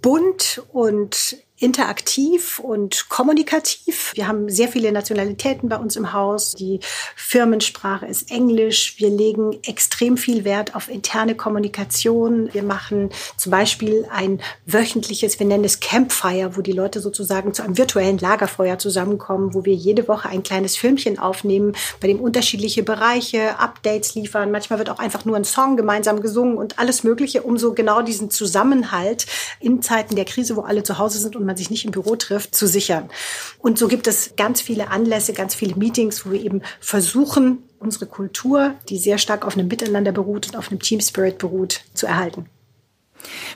bunt 0.00 0.62
und 0.72 1.36
interaktiv 1.58 2.60
und 2.60 3.08
kommunikativ. 3.08 4.12
Wir 4.14 4.28
haben 4.28 4.48
sehr 4.48 4.68
viele 4.68 4.92
Nationalitäten 4.92 5.68
bei 5.68 5.76
uns 5.76 5.96
im 5.96 6.12
Haus. 6.12 6.52
Die 6.52 6.78
Firmensprache 7.16 8.06
ist 8.06 8.30
Englisch. 8.30 8.94
Wir 8.98 9.10
legen 9.10 9.58
extrem 9.64 10.16
viel 10.16 10.44
Wert 10.44 10.76
auf 10.76 10.88
interne 10.88 11.34
Kommunikation. 11.34 12.48
Wir 12.52 12.62
machen 12.62 13.10
zum 13.36 13.50
Beispiel 13.50 14.06
ein 14.10 14.40
wöchentliches, 14.66 15.40
wir 15.40 15.46
nennen 15.46 15.64
es 15.64 15.80
Campfire, 15.80 16.56
wo 16.56 16.60
die 16.60 16.72
Leute 16.72 17.00
sozusagen 17.00 17.52
zu 17.54 17.62
einem 17.64 17.76
virtuellen 17.76 18.18
Lagerfeuer 18.18 18.78
zusammenkommen, 18.78 19.52
wo 19.52 19.64
wir 19.64 19.74
jede 19.74 20.06
Woche 20.06 20.28
ein 20.28 20.44
kleines 20.44 20.76
Filmchen 20.76 21.18
aufnehmen, 21.18 21.74
bei 22.00 22.06
dem 22.06 22.20
unterschiedliche 22.20 22.84
Bereiche, 22.84 23.58
Updates 23.58 24.14
liefern. 24.14 24.52
Manchmal 24.52 24.78
wird 24.78 24.90
auch 24.90 25.00
einfach 25.00 25.24
nur 25.24 25.36
ein 25.36 25.44
Song 25.44 25.76
gemeinsam 25.76 26.20
gesungen 26.20 26.56
und 26.56 26.78
alles 26.78 27.02
Mögliche, 27.02 27.42
um 27.42 27.58
so 27.58 27.74
genau 27.74 28.02
diesen 28.02 28.30
Zusammenhalt 28.30 29.26
in 29.58 29.82
Zeiten 29.82 30.14
der 30.14 30.24
Krise, 30.24 30.54
wo 30.54 30.60
alle 30.60 30.84
zu 30.84 30.98
Hause 30.98 31.18
sind 31.18 31.34
und 31.34 31.47
man 31.48 31.56
sich 31.56 31.70
nicht 31.70 31.84
im 31.84 31.90
Büro 31.90 32.14
trifft, 32.14 32.54
zu 32.54 32.68
sichern. 32.68 33.10
Und 33.58 33.76
so 33.78 33.88
gibt 33.88 34.06
es 34.06 34.36
ganz 34.36 34.60
viele 34.60 34.90
Anlässe, 34.90 35.32
ganz 35.32 35.56
viele 35.56 35.74
Meetings, 35.74 36.24
wo 36.24 36.30
wir 36.30 36.40
eben 36.40 36.62
versuchen, 36.78 37.64
unsere 37.80 38.06
Kultur, 38.06 38.74
die 38.88 38.98
sehr 38.98 39.18
stark 39.18 39.44
auf 39.44 39.56
einem 39.56 39.66
Miteinander 39.66 40.12
beruht 40.12 40.48
und 40.48 40.56
auf 40.56 40.70
einem 40.70 40.80
Team 40.80 41.00
Spirit 41.00 41.38
beruht, 41.38 41.80
zu 41.94 42.06
erhalten. 42.06 42.46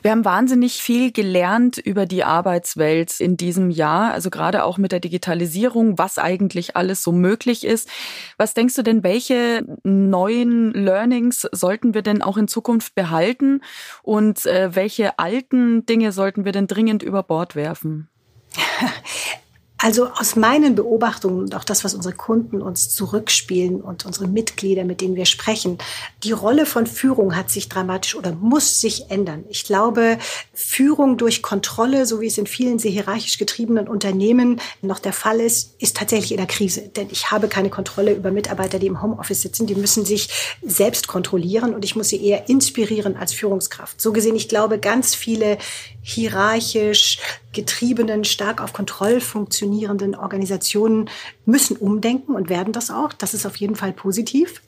Wir 0.03 0.11
haben 0.11 0.25
wahnsinnig 0.25 0.83
viel 0.83 1.13
gelernt 1.13 1.79
über 1.79 2.07
die 2.07 2.25
Arbeitswelt 2.25 3.21
in 3.21 3.37
diesem 3.37 3.71
Jahr, 3.71 4.13
also 4.13 4.31
gerade 4.31 4.65
auch 4.65 4.79
mit 4.79 4.93
der 4.93 5.01
Digitalisierung, 5.01 5.99
was 5.99 6.19
eigentlich 6.19 6.77
alles 6.77 7.03
so 7.03 7.13
möglich 7.13 7.65
ist. 7.65 7.89
Was 8.37 8.55
denkst 8.55 8.75
du 8.75 8.83
denn, 8.83 9.03
welche 9.03 9.65
neuen 9.85 10.73
Learnings 10.73 11.49
sollten 11.53 11.95
wir 11.95 12.03
denn 12.03 12.23
auch 12.23 12.37
in 12.37 12.49
Zukunft 12.49 12.95
behalten 12.95 13.61
und 14.03 14.47
äh, 14.47 14.75
welche 14.75 15.19
alten 15.19 15.87
Dinge 15.87 16.13
sollten 16.13 16.45
wir 16.45 16.53
denn 16.53 16.67
dringend 16.67 17.03
über 17.03 17.23
Bord 17.23 17.55
werfen? 17.55 18.09
Also 19.85 20.07
aus 20.07 20.37
meinen 20.37 20.77
Beobachtungen 20.77 21.41
und 21.41 21.57
auch 21.57 21.65
das, 21.65 21.83
was 21.83 21.93
unsere 21.93 22.15
Kunden 22.15 22.63
uns 22.63 22.91
zurückspielen 22.91 23.81
und 23.81 24.07
unsere 24.07 24.29
Mitglieder, 24.29 24.85
mit 24.85 25.01
denen 25.01 25.17
wir 25.17 25.27
sprechen, 25.27 25.79
die 26.23 26.31
Rolle 26.31 26.67
von 26.67 26.87
Führung 26.87 27.35
hat 27.35 27.51
sich 27.51 27.69
dramatisch 27.69 28.15
oder 28.15 28.31
muss 28.31 28.81
sich 28.81 29.11
ändern. 29.11 29.43
Ich 29.49 29.65
glaube, 29.65 30.19
Führung 30.55 31.17
durch 31.17 31.43
Kontrolle, 31.43 32.07
so 32.07 32.21
wie 32.21 32.29
es 32.29 32.39
in 32.39 32.47
vielen 32.47 32.79
sehr 32.79 32.93
hierarchisch 32.93 33.39
getriebenen 33.39 33.89
Unternehmen 33.89 34.61
noch 34.83 35.01
der 35.01 35.13
Fall 35.13 35.41
ist, 35.41 35.75
ist 35.83 35.97
tatsächlich 35.97 36.31
in 36.31 36.37
der 36.37 36.47
Krise. 36.47 36.83
Denn 36.83 37.09
ich 37.11 37.33
habe 37.33 37.49
keine 37.49 37.69
Kontrolle 37.69 38.13
über 38.13 38.31
Mitarbeiter, 38.31 38.79
die 38.79 38.87
im 38.87 39.03
Homeoffice 39.03 39.43
sitzen. 39.43 39.67
Die 39.67 39.75
müssen 39.75 40.05
sich 40.05 40.29
selbst 40.63 41.09
kontrollieren 41.09 41.75
und 41.75 41.85
ich 41.85 41.97
muss 41.97 42.09
sie 42.09 42.25
eher 42.25 42.49
inspirieren 42.49 43.17
als 43.17 43.33
Führungskraft. 43.33 44.01
So 44.01 44.13
gesehen, 44.13 44.37
ich 44.37 44.49
glaube, 44.49 44.79
ganz 44.79 45.17
viele 45.17 45.59
hierarchisch 46.03 47.19
getriebenen, 47.53 48.25
stark 48.25 48.61
auf 48.61 48.73
Kontroll 48.73 49.21
funktionierenden 49.21 50.15
Organisationen 50.15 51.09
müssen 51.45 51.77
umdenken 51.77 52.35
und 52.35 52.49
werden 52.49 52.73
das 52.73 52.91
auch. 52.91 53.13
Das 53.13 53.35
ist 53.35 53.47
auf 53.47 53.57
jeden 53.57 53.77
Fall 53.77 53.93
positiv. 53.93 54.63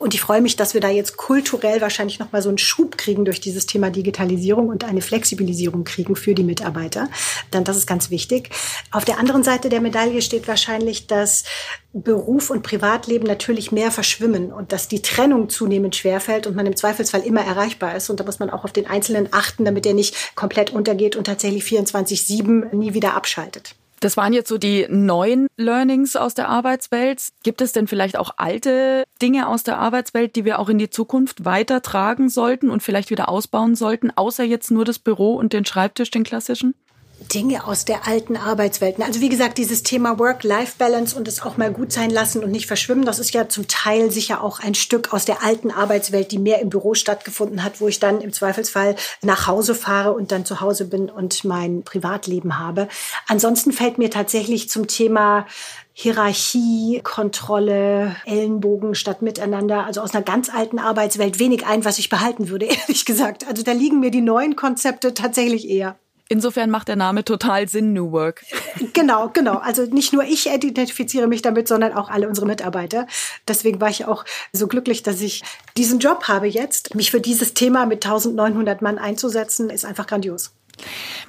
Und 0.00 0.14
ich 0.14 0.22
freue 0.22 0.40
mich, 0.40 0.56
dass 0.56 0.72
wir 0.72 0.80
da 0.80 0.88
jetzt 0.88 1.18
kulturell 1.18 1.82
wahrscheinlich 1.82 2.18
nochmal 2.18 2.40
so 2.40 2.48
einen 2.48 2.56
Schub 2.56 2.96
kriegen 2.96 3.26
durch 3.26 3.38
dieses 3.38 3.66
Thema 3.66 3.90
Digitalisierung 3.90 4.68
und 4.68 4.82
eine 4.82 5.02
Flexibilisierung 5.02 5.84
kriegen 5.84 6.16
für 6.16 6.34
die 6.34 6.42
Mitarbeiter. 6.42 7.10
Dann 7.50 7.64
das 7.64 7.76
ist 7.76 7.86
ganz 7.86 8.08
wichtig. 8.08 8.48
Auf 8.92 9.04
der 9.04 9.18
anderen 9.18 9.42
Seite 9.42 9.68
der 9.68 9.82
Medaille 9.82 10.22
steht 10.22 10.48
wahrscheinlich, 10.48 11.06
dass 11.06 11.44
Beruf 11.92 12.48
und 12.48 12.62
Privatleben 12.62 13.26
natürlich 13.26 13.72
mehr 13.72 13.90
verschwimmen 13.90 14.54
und 14.54 14.72
dass 14.72 14.88
die 14.88 15.02
Trennung 15.02 15.50
zunehmend 15.50 15.94
schwerfällt 15.94 16.46
und 16.46 16.56
man 16.56 16.64
im 16.64 16.76
Zweifelsfall 16.76 17.20
immer 17.20 17.44
erreichbar 17.44 17.94
ist. 17.94 18.08
Und 18.08 18.20
da 18.20 18.24
muss 18.24 18.38
man 18.38 18.48
auch 18.48 18.64
auf 18.64 18.72
den 18.72 18.86
Einzelnen 18.86 19.28
achten, 19.32 19.66
damit 19.66 19.84
er 19.84 19.92
nicht 19.92 20.34
komplett 20.34 20.70
untergeht 20.70 21.14
und 21.14 21.24
tatsächlich 21.24 21.64
24-7 21.64 22.74
nie 22.74 22.94
wieder 22.94 23.12
abschaltet. 23.12 23.74
Das 24.00 24.16
waren 24.16 24.32
jetzt 24.32 24.48
so 24.48 24.56
die 24.56 24.86
neuen 24.88 25.46
Learnings 25.58 26.16
aus 26.16 26.32
der 26.32 26.48
Arbeitswelt. 26.48 27.28
Gibt 27.42 27.60
es 27.60 27.72
denn 27.72 27.86
vielleicht 27.86 28.16
auch 28.16 28.32
alte 28.38 29.04
Dinge 29.20 29.46
aus 29.46 29.62
der 29.62 29.78
Arbeitswelt, 29.78 30.36
die 30.36 30.46
wir 30.46 30.58
auch 30.58 30.70
in 30.70 30.78
die 30.78 30.88
Zukunft 30.88 31.44
weitertragen 31.44 32.30
sollten 32.30 32.70
und 32.70 32.82
vielleicht 32.82 33.10
wieder 33.10 33.28
ausbauen 33.28 33.74
sollten, 33.74 34.10
außer 34.10 34.42
jetzt 34.42 34.70
nur 34.70 34.86
das 34.86 34.98
Büro 34.98 35.34
und 35.34 35.52
den 35.52 35.66
Schreibtisch, 35.66 36.10
den 36.10 36.24
klassischen? 36.24 36.74
Dinge 37.20 37.66
aus 37.66 37.84
der 37.84 38.06
alten 38.06 38.36
Arbeitswelt. 38.36 39.00
Also 39.00 39.20
wie 39.20 39.28
gesagt, 39.28 39.58
dieses 39.58 39.82
Thema 39.82 40.18
Work-Life-Balance 40.18 41.16
und 41.16 41.28
es 41.28 41.42
auch 41.42 41.56
mal 41.56 41.72
gut 41.72 41.92
sein 41.92 42.10
lassen 42.10 42.42
und 42.42 42.50
nicht 42.50 42.66
verschwimmen, 42.66 43.04
das 43.04 43.18
ist 43.18 43.32
ja 43.34 43.48
zum 43.48 43.68
Teil 43.68 44.10
sicher 44.10 44.42
auch 44.42 44.60
ein 44.60 44.74
Stück 44.74 45.12
aus 45.12 45.24
der 45.24 45.42
alten 45.42 45.70
Arbeitswelt, 45.70 46.32
die 46.32 46.38
mehr 46.38 46.60
im 46.60 46.70
Büro 46.70 46.94
stattgefunden 46.94 47.62
hat, 47.62 47.80
wo 47.80 47.88
ich 47.88 48.00
dann 48.00 48.20
im 48.20 48.32
Zweifelsfall 48.32 48.96
nach 49.22 49.46
Hause 49.46 49.74
fahre 49.74 50.12
und 50.12 50.32
dann 50.32 50.44
zu 50.44 50.60
Hause 50.60 50.86
bin 50.86 51.10
und 51.10 51.44
mein 51.44 51.82
Privatleben 51.82 52.58
habe. 52.58 52.88
Ansonsten 53.26 53.72
fällt 53.72 53.98
mir 53.98 54.10
tatsächlich 54.10 54.68
zum 54.68 54.86
Thema 54.86 55.46
Hierarchie, 55.92 57.00
Kontrolle, 57.02 58.16
Ellenbogen 58.24 58.94
statt 58.94 59.22
Miteinander, 59.22 59.84
also 59.84 60.00
aus 60.00 60.14
einer 60.14 60.22
ganz 60.22 60.48
alten 60.48 60.78
Arbeitswelt 60.78 61.38
wenig 61.38 61.66
ein, 61.66 61.84
was 61.84 61.98
ich 61.98 62.08
behalten 62.08 62.48
würde, 62.48 62.64
ehrlich 62.88 63.04
gesagt. 63.04 63.46
Also 63.46 63.62
da 63.62 63.72
liegen 63.72 64.00
mir 64.00 64.10
die 64.10 64.22
neuen 64.22 64.56
Konzepte 64.56 65.12
tatsächlich 65.12 65.68
eher. 65.68 65.98
Insofern 66.32 66.70
macht 66.70 66.86
der 66.86 66.94
Name 66.94 67.24
total 67.24 67.68
Sinn, 67.68 67.92
New 67.92 68.12
Work. 68.12 68.44
Genau, 68.92 69.30
genau. 69.30 69.58
Also 69.58 69.82
nicht 69.82 70.12
nur 70.12 70.22
ich 70.22 70.48
identifiziere 70.48 71.26
mich 71.26 71.42
damit, 71.42 71.66
sondern 71.66 71.92
auch 71.92 72.08
alle 72.08 72.28
unsere 72.28 72.46
Mitarbeiter. 72.46 73.08
Deswegen 73.48 73.80
war 73.80 73.90
ich 73.90 74.04
auch 74.04 74.24
so 74.52 74.68
glücklich, 74.68 75.02
dass 75.02 75.20
ich 75.20 75.42
diesen 75.76 75.98
Job 75.98 76.28
habe 76.28 76.46
jetzt. 76.46 76.94
Mich 76.94 77.10
für 77.10 77.20
dieses 77.20 77.52
Thema 77.52 77.84
mit 77.84 78.06
1900 78.06 78.80
Mann 78.80 78.98
einzusetzen, 78.98 79.70
ist 79.70 79.84
einfach 79.84 80.06
grandios. 80.06 80.52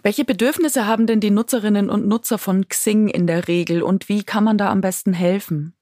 Welche 0.03 0.23
Bedürfnisse 0.23 0.85
haben 0.85 1.07
denn 1.07 1.19
die 1.19 1.31
Nutzerinnen 1.31 1.89
und 1.89 2.07
Nutzer 2.07 2.37
von 2.37 2.67
Xing 2.67 3.07
in 3.07 3.25
der 3.25 3.47
Regel 3.47 3.81
und 3.81 4.07
wie 4.07 4.23
kann 4.23 4.43
man 4.43 4.59
da 4.59 4.69
am 4.69 4.81
besten 4.81 5.13
helfen? 5.13 5.73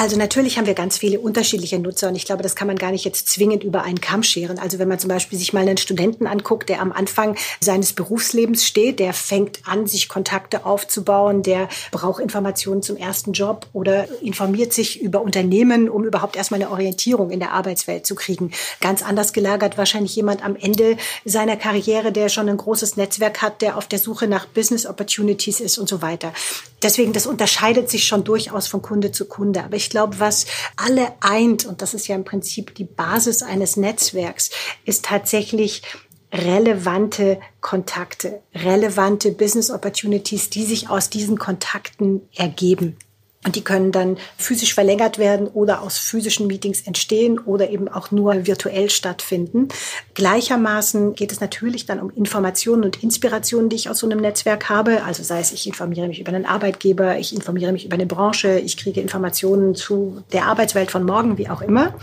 Also 0.00 0.16
natürlich 0.16 0.58
haben 0.58 0.66
wir 0.66 0.74
ganz 0.74 0.96
viele 0.96 1.18
unterschiedliche 1.18 1.76
Nutzer 1.80 2.06
und 2.06 2.14
ich 2.14 2.24
glaube, 2.24 2.44
das 2.44 2.54
kann 2.54 2.68
man 2.68 2.76
gar 2.76 2.92
nicht 2.92 3.04
jetzt 3.04 3.28
zwingend 3.28 3.64
über 3.64 3.82
einen 3.82 4.00
Kamm 4.00 4.22
scheren. 4.22 4.60
Also 4.60 4.78
wenn 4.78 4.86
man 4.86 5.00
zum 5.00 5.08
Beispiel 5.08 5.36
sich 5.36 5.52
mal 5.52 5.62
einen 5.62 5.76
Studenten 5.76 6.28
anguckt, 6.28 6.68
der 6.68 6.80
am 6.80 6.92
Anfang 6.92 7.34
seines 7.60 7.92
Berufslebens 7.94 8.64
steht, 8.64 9.00
der 9.00 9.12
fängt 9.12 9.58
an, 9.66 9.88
sich 9.88 10.08
Kontakte 10.08 10.64
aufzubauen, 10.64 11.42
der 11.42 11.68
braucht 11.90 12.22
Informationen 12.22 12.80
zum 12.80 12.96
ersten 12.96 13.32
Job 13.32 13.66
oder 13.72 14.06
informiert 14.22 14.72
sich 14.72 15.02
über 15.02 15.20
Unternehmen, 15.20 15.88
um 15.88 16.04
überhaupt 16.04 16.36
erstmal 16.36 16.62
eine 16.62 16.70
Orientierung 16.70 17.30
in 17.30 17.40
der 17.40 17.50
Arbeitswelt 17.50 18.06
zu 18.06 18.14
kriegen. 18.14 18.52
Ganz 18.80 19.02
anders 19.02 19.32
gelagert 19.32 19.78
wahrscheinlich 19.78 20.14
jemand 20.14 20.44
am 20.44 20.54
Ende 20.54 20.96
seiner 21.24 21.56
Karriere, 21.56 22.12
der 22.12 22.28
schon 22.28 22.48
ein 22.48 22.56
großes 22.56 22.96
Netzwerk 22.98 23.42
hat, 23.42 23.62
der 23.62 23.76
auf 23.76 23.88
der 23.88 23.98
Suche 23.98 24.28
nach 24.28 24.46
Business 24.46 24.86
Opportunities 24.86 25.58
ist 25.58 25.76
und 25.76 25.88
so 25.88 26.02
weiter. 26.02 26.32
Deswegen, 26.82 27.12
das 27.12 27.26
unterscheidet 27.26 27.90
sich 27.90 28.06
schon 28.06 28.24
durchaus 28.24 28.68
von 28.68 28.82
Kunde 28.82 29.10
zu 29.10 29.26
Kunde. 29.26 29.64
Aber 29.64 29.76
ich 29.76 29.90
glaube, 29.90 30.20
was 30.20 30.46
alle 30.76 31.12
eint, 31.20 31.66
und 31.66 31.82
das 31.82 31.94
ist 31.94 32.06
ja 32.08 32.14
im 32.14 32.24
Prinzip 32.24 32.74
die 32.74 32.84
Basis 32.84 33.42
eines 33.42 33.76
Netzwerks, 33.76 34.50
ist 34.84 35.04
tatsächlich 35.04 35.82
relevante 36.32 37.40
Kontakte, 37.60 38.42
relevante 38.54 39.32
Business 39.32 39.70
Opportunities, 39.70 40.50
die 40.50 40.64
sich 40.64 40.90
aus 40.90 41.10
diesen 41.10 41.38
Kontakten 41.38 42.28
ergeben. 42.36 42.96
Und 43.44 43.54
die 43.54 43.62
können 43.62 43.92
dann 43.92 44.18
physisch 44.36 44.74
verlängert 44.74 45.18
werden 45.18 45.46
oder 45.46 45.80
aus 45.80 45.96
physischen 45.96 46.48
Meetings 46.48 46.80
entstehen 46.82 47.38
oder 47.38 47.70
eben 47.70 47.88
auch 47.88 48.10
nur 48.10 48.46
virtuell 48.48 48.90
stattfinden. 48.90 49.68
Gleichermaßen 50.14 51.14
geht 51.14 51.30
es 51.30 51.40
natürlich 51.40 51.86
dann 51.86 52.00
um 52.00 52.10
Informationen 52.10 52.82
und 52.82 53.00
Inspirationen, 53.02 53.70
die 53.70 53.76
ich 53.76 53.88
aus 53.88 54.00
so 54.00 54.06
einem 54.06 54.20
Netzwerk 54.20 54.68
habe. 54.68 55.04
Also 55.04 55.22
sei 55.22 55.38
es, 55.38 55.52
ich 55.52 55.68
informiere 55.68 56.08
mich 56.08 56.18
über 56.18 56.32
einen 56.32 56.46
Arbeitgeber, 56.46 57.16
ich 57.18 57.32
informiere 57.32 57.70
mich 57.70 57.84
über 57.84 57.94
eine 57.94 58.06
Branche, 58.06 58.58
ich 58.58 58.76
kriege 58.76 59.00
Informationen 59.00 59.76
zu 59.76 60.22
der 60.32 60.46
Arbeitswelt 60.46 60.90
von 60.90 61.04
morgen, 61.04 61.38
wie 61.38 61.48
auch 61.48 61.62
immer. 61.62 61.94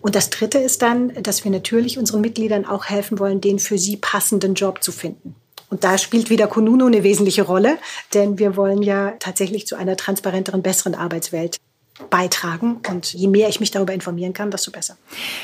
Und 0.00 0.14
das 0.14 0.30
Dritte 0.30 0.58
ist 0.58 0.82
dann, 0.82 1.12
dass 1.20 1.42
wir 1.42 1.50
natürlich 1.50 1.98
unseren 1.98 2.20
Mitgliedern 2.20 2.64
auch 2.64 2.84
helfen 2.84 3.18
wollen, 3.18 3.40
den 3.40 3.58
für 3.58 3.76
sie 3.76 3.96
passenden 3.96 4.54
Job 4.54 4.84
zu 4.84 4.92
finden. 4.92 5.34
Und 5.68 5.84
da 5.84 5.98
spielt 5.98 6.30
wieder 6.30 6.46
Konuno 6.46 6.86
eine 6.86 7.02
wesentliche 7.02 7.42
Rolle, 7.42 7.78
denn 8.14 8.38
wir 8.38 8.56
wollen 8.56 8.82
ja 8.82 9.12
tatsächlich 9.18 9.66
zu 9.66 9.76
einer 9.76 9.96
transparenteren, 9.96 10.62
besseren 10.62 10.94
Arbeitswelt 10.94 11.56
beitragen. 12.10 12.80
Und 12.88 13.12
je 13.12 13.26
mehr 13.28 13.48
ich 13.48 13.60
mich 13.60 13.70
darüber 13.70 13.92
informieren 13.92 14.32
kann, 14.32 14.50
desto 14.50 14.70
besser. 14.70 14.96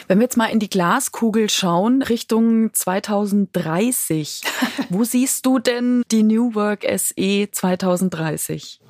Wenn 0.06 0.18
wir 0.18 0.24
jetzt 0.24 0.37
mal 0.37 0.46
in 0.46 0.58
die 0.58 0.68
Glaskugel 0.68 1.48
schauen, 1.48 2.02
Richtung 2.02 2.72
2030, 2.74 4.42
wo 4.90 5.04
siehst 5.04 5.46
du 5.46 5.58
denn 5.58 6.02
die 6.11 6.22
New 6.22 6.54
Work 6.54 6.85
SE 6.85 7.48
2030? 7.50 8.81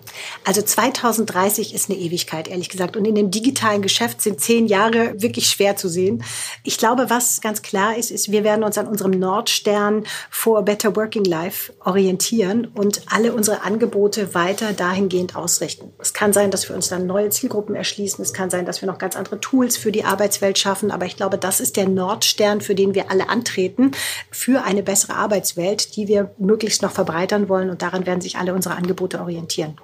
Also 0.44 0.62
2030 0.62 1.74
ist 1.74 1.90
eine 1.90 1.98
Ewigkeit, 1.98 2.48
ehrlich 2.48 2.68
gesagt. 2.68 2.96
Und 2.96 3.04
in 3.04 3.14
dem 3.14 3.30
digitalen 3.30 3.82
Geschäft 3.82 4.20
sind 4.20 4.40
zehn 4.40 4.66
Jahre 4.66 5.20
wirklich 5.20 5.48
schwer 5.48 5.76
zu 5.76 5.88
sehen. 5.88 6.24
Ich 6.64 6.78
glaube, 6.78 7.10
was 7.10 7.40
ganz 7.40 7.62
klar 7.62 7.96
ist, 7.96 8.10
ist, 8.10 8.30
wir 8.30 8.44
werden 8.44 8.64
uns 8.64 8.78
an 8.78 8.86
unserem 8.86 9.12
Nordstern 9.12 10.04
for 10.30 10.62
Better 10.62 10.96
Working 10.96 11.24
Life 11.24 11.72
orientieren 11.84 12.66
und 12.66 13.02
alle 13.06 13.32
unsere 13.32 13.62
Angebote 13.62 14.34
weiter 14.34 14.72
dahingehend 14.72 15.36
ausrichten. 15.36 15.92
Es 15.98 16.12
kann 16.12 16.32
sein, 16.32 16.50
dass 16.50 16.68
wir 16.68 16.76
uns 16.76 16.88
dann 16.88 17.06
neue 17.06 17.30
Zielgruppen 17.30 17.74
erschließen. 17.74 18.22
Es 18.22 18.32
kann 18.32 18.50
sein, 18.50 18.66
dass 18.66 18.82
wir 18.82 18.88
noch 18.88 18.98
ganz 18.98 19.16
andere 19.16 19.40
Tools 19.40 19.76
für 19.76 19.92
die 19.92 20.04
Arbeitswelt 20.04 20.58
schaffen. 20.58 20.90
Aber 20.90 21.06
ich 21.06 21.16
glaube, 21.16 21.38
das 21.38 21.60
ist 21.60 21.76
der 21.76 21.88
Nordstern, 21.88 22.60
für 22.60 22.74
den 22.74 22.94
wir 22.94 23.10
alle 23.10 23.28
antreten, 23.28 23.92
für 24.30 24.64
eine 24.64 24.82
bessere 24.82 25.14
Arbeitswelt, 25.14 25.96
die 25.96 26.08
wir 26.08 26.34
möglichst 26.38 26.82
noch 26.82 26.92
verbreitern 26.92 27.48
wollen. 27.48 27.70
Und 27.70 27.82
daran 27.82 28.06
werden 28.06 28.20
sich 28.20 28.36
alle 28.36 28.54
unsere 28.54 28.74
Angebote 28.76 29.20
orientieren. 29.20 29.76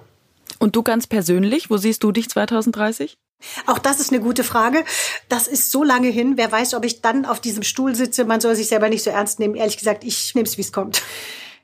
Und 0.59 0.75
du 0.75 0.83
ganz 0.83 1.07
persönlich, 1.07 1.69
wo 1.69 1.77
siehst 1.77 2.03
du 2.03 2.11
dich 2.11 2.29
2030? 2.29 3.17
Auch 3.65 3.79
das 3.79 3.99
ist 3.99 4.11
eine 4.11 4.21
gute 4.21 4.43
Frage. 4.43 4.83
Das 5.29 5.47
ist 5.47 5.71
so 5.71 5.83
lange 5.83 6.09
hin. 6.09 6.33
Wer 6.35 6.51
weiß, 6.51 6.73
ob 6.73 6.83
ich 6.83 7.01
dann 7.01 7.25
auf 7.25 7.39
diesem 7.39 7.63
Stuhl 7.63 7.95
sitze. 7.95 8.25
Man 8.25 8.41
soll 8.41 8.55
sich 8.55 8.67
selber 8.67 8.89
nicht 8.89 9.03
so 9.03 9.09
ernst 9.09 9.39
nehmen. 9.39 9.55
Ehrlich 9.55 9.77
gesagt, 9.77 10.03
ich 10.03 10.35
nehme 10.35 10.45
es, 10.45 10.57
wie 10.57 10.61
es 10.61 10.73
kommt. 10.73 11.01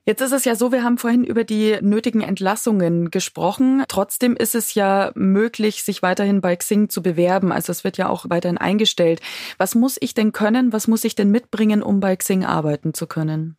Jetzt 0.07 0.21
ist 0.21 0.33
es 0.33 0.45
ja 0.45 0.55
so, 0.55 0.71
wir 0.71 0.83
haben 0.83 0.99
vorhin 0.99 1.23
über 1.23 1.43
die 1.43 1.79
nötigen 1.81 2.21
Entlassungen 2.21 3.09
gesprochen. 3.09 3.83
Trotzdem 3.87 4.37
ist 4.37 4.53
es 4.53 4.75
ja 4.75 5.11
möglich, 5.15 5.83
sich 5.83 6.03
weiterhin 6.03 6.41
bei 6.41 6.55
Xing 6.55 6.89
zu 6.89 7.01
bewerben. 7.01 7.51
Also 7.51 7.71
es 7.71 7.83
wird 7.83 7.97
ja 7.97 8.07
auch 8.07 8.27
weiterhin 8.29 8.59
eingestellt. 8.59 9.19
Was 9.57 9.73
muss 9.73 9.97
ich 9.99 10.13
denn 10.13 10.31
können? 10.31 10.71
Was 10.71 10.87
muss 10.87 11.03
ich 11.03 11.15
denn 11.15 11.31
mitbringen, 11.31 11.81
um 11.81 11.99
bei 11.99 12.15
Xing 12.15 12.45
arbeiten 12.45 12.93
zu 12.93 13.07
können? 13.07 13.57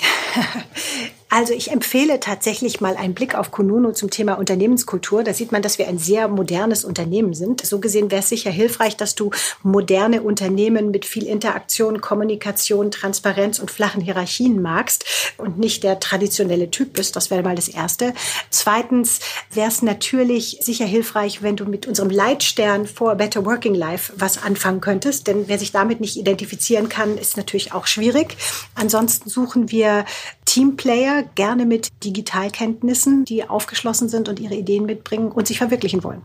Also 1.28 1.52
ich 1.54 1.72
empfehle 1.72 2.20
tatsächlich 2.20 2.80
mal 2.80 2.96
einen 2.96 3.12
Blick 3.12 3.34
auf 3.34 3.50
Kununu 3.50 3.90
zum 3.90 4.10
Thema 4.10 4.34
Unternehmenskultur. 4.34 5.24
Da 5.24 5.34
sieht 5.34 5.50
man, 5.50 5.60
dass 5.60 5.76
wir 5.76 5.88
ein 5.88 5.98
sehr 5.98 6.28
modernes 6.28 6.84
Unternehmen 6.84 7.34
sind. 7.34 7.66
So 7.66 7.80
gesehen 7.80 8.12
wäre 8.12 8.20
es 8.20 8.28
sicher 8.28 8.52
hilfreich, 8.52 8.96
dass 8.96 9.16
du 9.16 9.30
moderne 9.64 10.22
Unternehmen 10.22 10.92
mit 10.92 11.04
viel 11.04 11.24
Interaktion, 11.26 12.00
Kommunikation, 12.00 12.92
Transparenz 12.92 13.58
und 13.58 13.72
flachen 13.72 14.00
Hierarchien 14.00 14.62
magst 14.62 15.04
und 15.36 15.58
nicht 15.58 15.82
der 15.82 15.98
traditionelle 15.98 16.70
Typ 16.70 16.92
bist. 16.92 17.16
Das 17.16 17.28
wäre 17.30 17.42
mal 17.42 17.56
das 17.56 17.68
Erste. 17.68 18.14
Zweitens 18.50 19.18
wäre 19.52 19.68
es 19.68 19.82
natürlich 19.82 20.58
sicher 20.60 20.86
hilfreich, 20.86 21.42
wenn 21.42 21.56
du 21.56 21.64
mit 21.64 21.88
unserem 21.88 22.10
Leitstern 22.10 22.86
for 22.86 23.16
Better 23.16 23.44
Working 23.44 23.74
Life 23.74 24.12
was 24.16 24.40
anfangen 24.40 24.80
könntest. 24.80 25.26
Denn 25.26 25.48
wer 25.48 25.58
sich 25.58 25.72
damit 25.72 26.00
nicht 26.00 26.16
identifizieren 26.16 26.88
kann, 26.88 27.18
ist 27.18 27.36
natürlich 27.36 27.72
auch 27.72 27.88
schwierig. 27.88 28.36
Ansonsten 28.76 29.28
suchen 29.28 29.72
wir 29.72 30.04
Teamplayer, 30.56 31.24
gerne 31.34 31.66
mit 31.66 32.02
Digitalkenntnissen, 32.02 33.26
die 33.26 33.46
aufgeschlossen 33.46 34.08
sind 34.08 34.26
und 34.30 34.40
ihre 34.40 34.54
Ideen 34.54 34.86
mitbringen 34.86 35.30
und 35.30 35.46
sich 35.46 35.58
verwirklichen 35.58 36.02
wollen. 36.02 36.22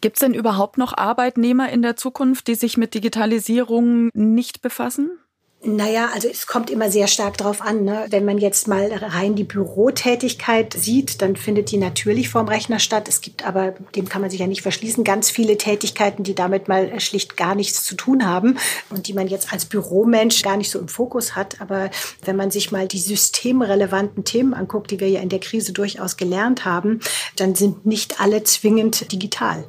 Gibt 0.00 0.16
es 0.16 0.20
denn 0.20 0.34
überhaupt 0.34 0.78
noch 0.78 0.96
Arbeitnehmer 0.96 1.68
in 1.68 1.82
der 1.82 1.96
Zukunft, 1.96 2.46
die 2.46 2.54
sich 2.54 2.76
mit 2.76 2.94
Digitalisierung 2.94 4.10
nicht 4.14 4.62
befassen? 4.62 5.18
Naja, 5.66 6.10
also 6.12 6.28
es 6.28 6.46
kommt 6.46 6.68
immer 6.68 6.90
sehr 6.90 7.06
stark 7.06 7.38
drauf 7.38 7.62
an. 7.62 7.84
Ne? 7.84 8.04
Wenn 8.10 8.26
man 8.26 8.36
jetzt 8.36 8.68
mal 8.68 8.92
rein 8.92 9.34
die 9.34 9.44
Bürotätigkeit 9.44 10.74
sieht, 10.74 11.22
dann 11.22 11.36
findet 11.36 11.70
die 11.70 11.78
natürlich 11.78 12.28
vorm 12.28 12.48
Rechner 12.48 12.78
statt. 12.78 13.08
Es 13.08 13.22
gibt 13.22 13.46
aber, 13.46 13.74
dem 13.96 14.06
kann 14.06 14.20
man 14.20 14.30
sich 14.30 14.40
ja 14.40 14.46
nicht 14.46 14.60
verschließen, 14.60 15.04
ganz 15.04 15.30
viele 15.30 15.56
Tätigkeiten, 15.56 16.22
die 16.22 16.34
damit 16.34 16.68
mal 16.68 17.00
schlicht 17.00 17.38
gar 17.38 17.54
nichts 17.54 17.82
zu 17.82 17.94
tun 17.94 18.26
haben 18.26 18.58
und 18.90 19.08
die 19.08 19.14
man 19.14 19.26
jetzt 19.26 19.54
als 19.54 19.64
Büromensch 19.64 20.42
gar 20.42 20.58
nicht 20.58 20.70
so 20.70 20.78
im 20.78 20.88
Fokus 20.88 21.34
hat. 21.34 21.62
Aber 21.62 21.88
wenn 22.26 22.36
man 22.36 22.50
sich 22.50 22.70
mal 22.70 22.86
die 22.86 22.98
systemrelevanten 22.98 24.24
Themen 24.24 24.52
anguckt, 24.52 24.90
die 24.90 25.00
wir 25.00 25.08
ja 25.08 25.22
in 25.22 25.30
der 25.30 25.40
Krise 25.40 25.72
durchaus 25.72 26.18
gelernt 26.18 26.66
haben, 26.66 27.00
dann 27.36 27.54
sind 27.54 27.86
nicht 27.86 28.20
alle 28.20 28.44
zwingend 28.44 29.10
digital. 29.12 29.64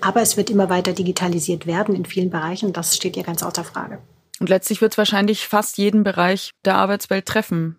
Aber 0.00 0.22
es 0.22 0.36
wird 0.36 0.50
immer 0.50 0.70
weiter 0.70 0.92
digitalisiert 0.92 1.66
werden 1.66 1.96
in 1.96 2.04
vielen 2.04 2.30
Bereichen. 2.30 2.72
Das 2.72 2.94
steht 2.94 3.16
ja 3.16 3.24
ganz 3.24 3.42
außer 3.42 3.64
Frage. 3.64 3.98
Und 4.42 4.48
letztlich 4.48 4.80
wird 4.80 4.90
es 4.90 4.98
wahrscheinlich 4.98 5.46
fast 5.46 5.78
jeden 5.78 6.02
Bereich 6.02 6.50
der 6.64 6.74
Arbeitswelt 6.74 7.26
treffen. 7.26 7.78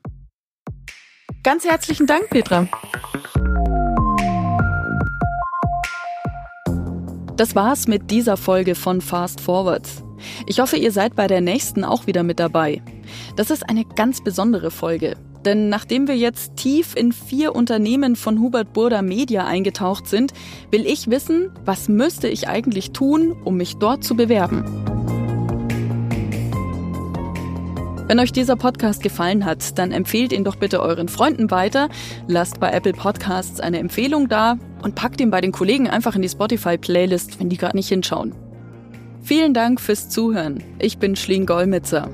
Ganz 1.44 1.66
herzlichen 1.66 2.08
Dank, 2.08 2.30
Petra. 2.30 2.70
Das 7.36 7.54
war's 7.54 7.90
mit 7.90 8.10
dieser 8.12 8.38
Folge 8.38 8.76
von 8.76 9.02
Fast 9.02 9.42
Forward. 9.42 9.86
Ich 10.48 10.62
hoffe, 10.62 10.78
ihr 10.78 10.94
seid 10.94 11.18
bei 11.18 11.28
der 11.28 11.42
nächsten 11.42 11.84
auch 11.84 12.08
wieder 12.08 12.24
mit 12.24 12.40
dabei. 12.40 12.82
Das 13.36 13.52
ist 13.52 13.68
eine 13.68 13.84
ganz 13.84 14.24
besondere 14.24 14.72
Folge. 14.72 15.18
Denn 15.44 15.68
nachdem 15.68 16.08
wir 16.08 16.16
jetzt 16.16 16.56
tief 16.56 16.96
in 16.96 17.12
vier 17.12 17.56
Unternehmen 17.56 18.16
von 18.16 18.40
Hubert 18.40 18.72
Burda 18.72 19.02
Media 19.02 19.46
eingetaucht 19.46 20.08
sind, 20.08 20.32
will 20.72 20.86
ich 20.86 21.10
wissen, 21.10 21.52
was 21.66 21.90
müsste 21.90 22.30
ich 22.30 22.48
eigentlich 22.48 22.92
tun, 22.92 23.34
um 23.44 23.58
mich 23.58 23.76
dort 23.80 24.06
zu 24.06 24.16
bewerben. 24.16 24.93
Wenn 28.08 28.20
euch 28.20 28.34
dieser 28.34 28.58
Podcast 28.58 29.02
gefallen 29.02 29.46
hat, 29.46 29.78
dann 29.80 29.94
empfehlt 29.94 30.34
ihn 30.34 30.44
doch 30.44 30.58
bitte 30.58 30.82
euren 30.82 31.08
Freunden 31.08 31.52
weiter, 31.52 31.88
lasst 32.28 32.60
bei 32.60 32.70
Apple 32.72 32.92
Podcasts 32.92 33.62
eine 33.62 33.80
Empfehlung 33.80 34.28
da 34.28 34.58
und 34.82 34.96
packt 34.96 35.22
ihn 35.22 35.32
bei 35.32 35.40
den 35.40 35.54
Kollegen 35.54 35.88
einfach 35.88 36.16
in 36.16 36.22
die 36.22 36.30
Spotify-Playlist, 36.30 37.40
wenn 37.40 37.50
die 37.50 37.58
gerade 37.58 37.78
nicht 37.78 37.88
hinschauen. 37.88 38.36
Vielen 39.22 39.54
Dank 39.54 39.80
fürs 39.80 40.10
Zuhören. 40.10 40.62
Ich 40.80 40.98
bin 40.98 41.16
Schleen 41.16 41.46
Golmitzer. 41.46 42.10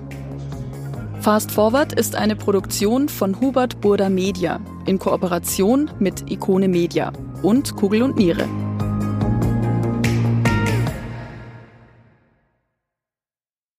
Fast 1.22 1.52
Forward 1.52 1.94
ist 1.94 2.16
eine 2.16 2.36
Produktion 2.36 3.10
von 3.10 3.42
Hubert 3.42 3.82
Burda 3.82 4.10
Media 4.10 4.62
in 4.86 5.00
Kooperation 5.00 5.90
mit 6.00 6.30
Ikone 6.32 6.68
Media 6.68 7.12
und 7.42 7.76
Kugel 7.76 8.04
und 8.04 8.16
Niere. 8.16 8.48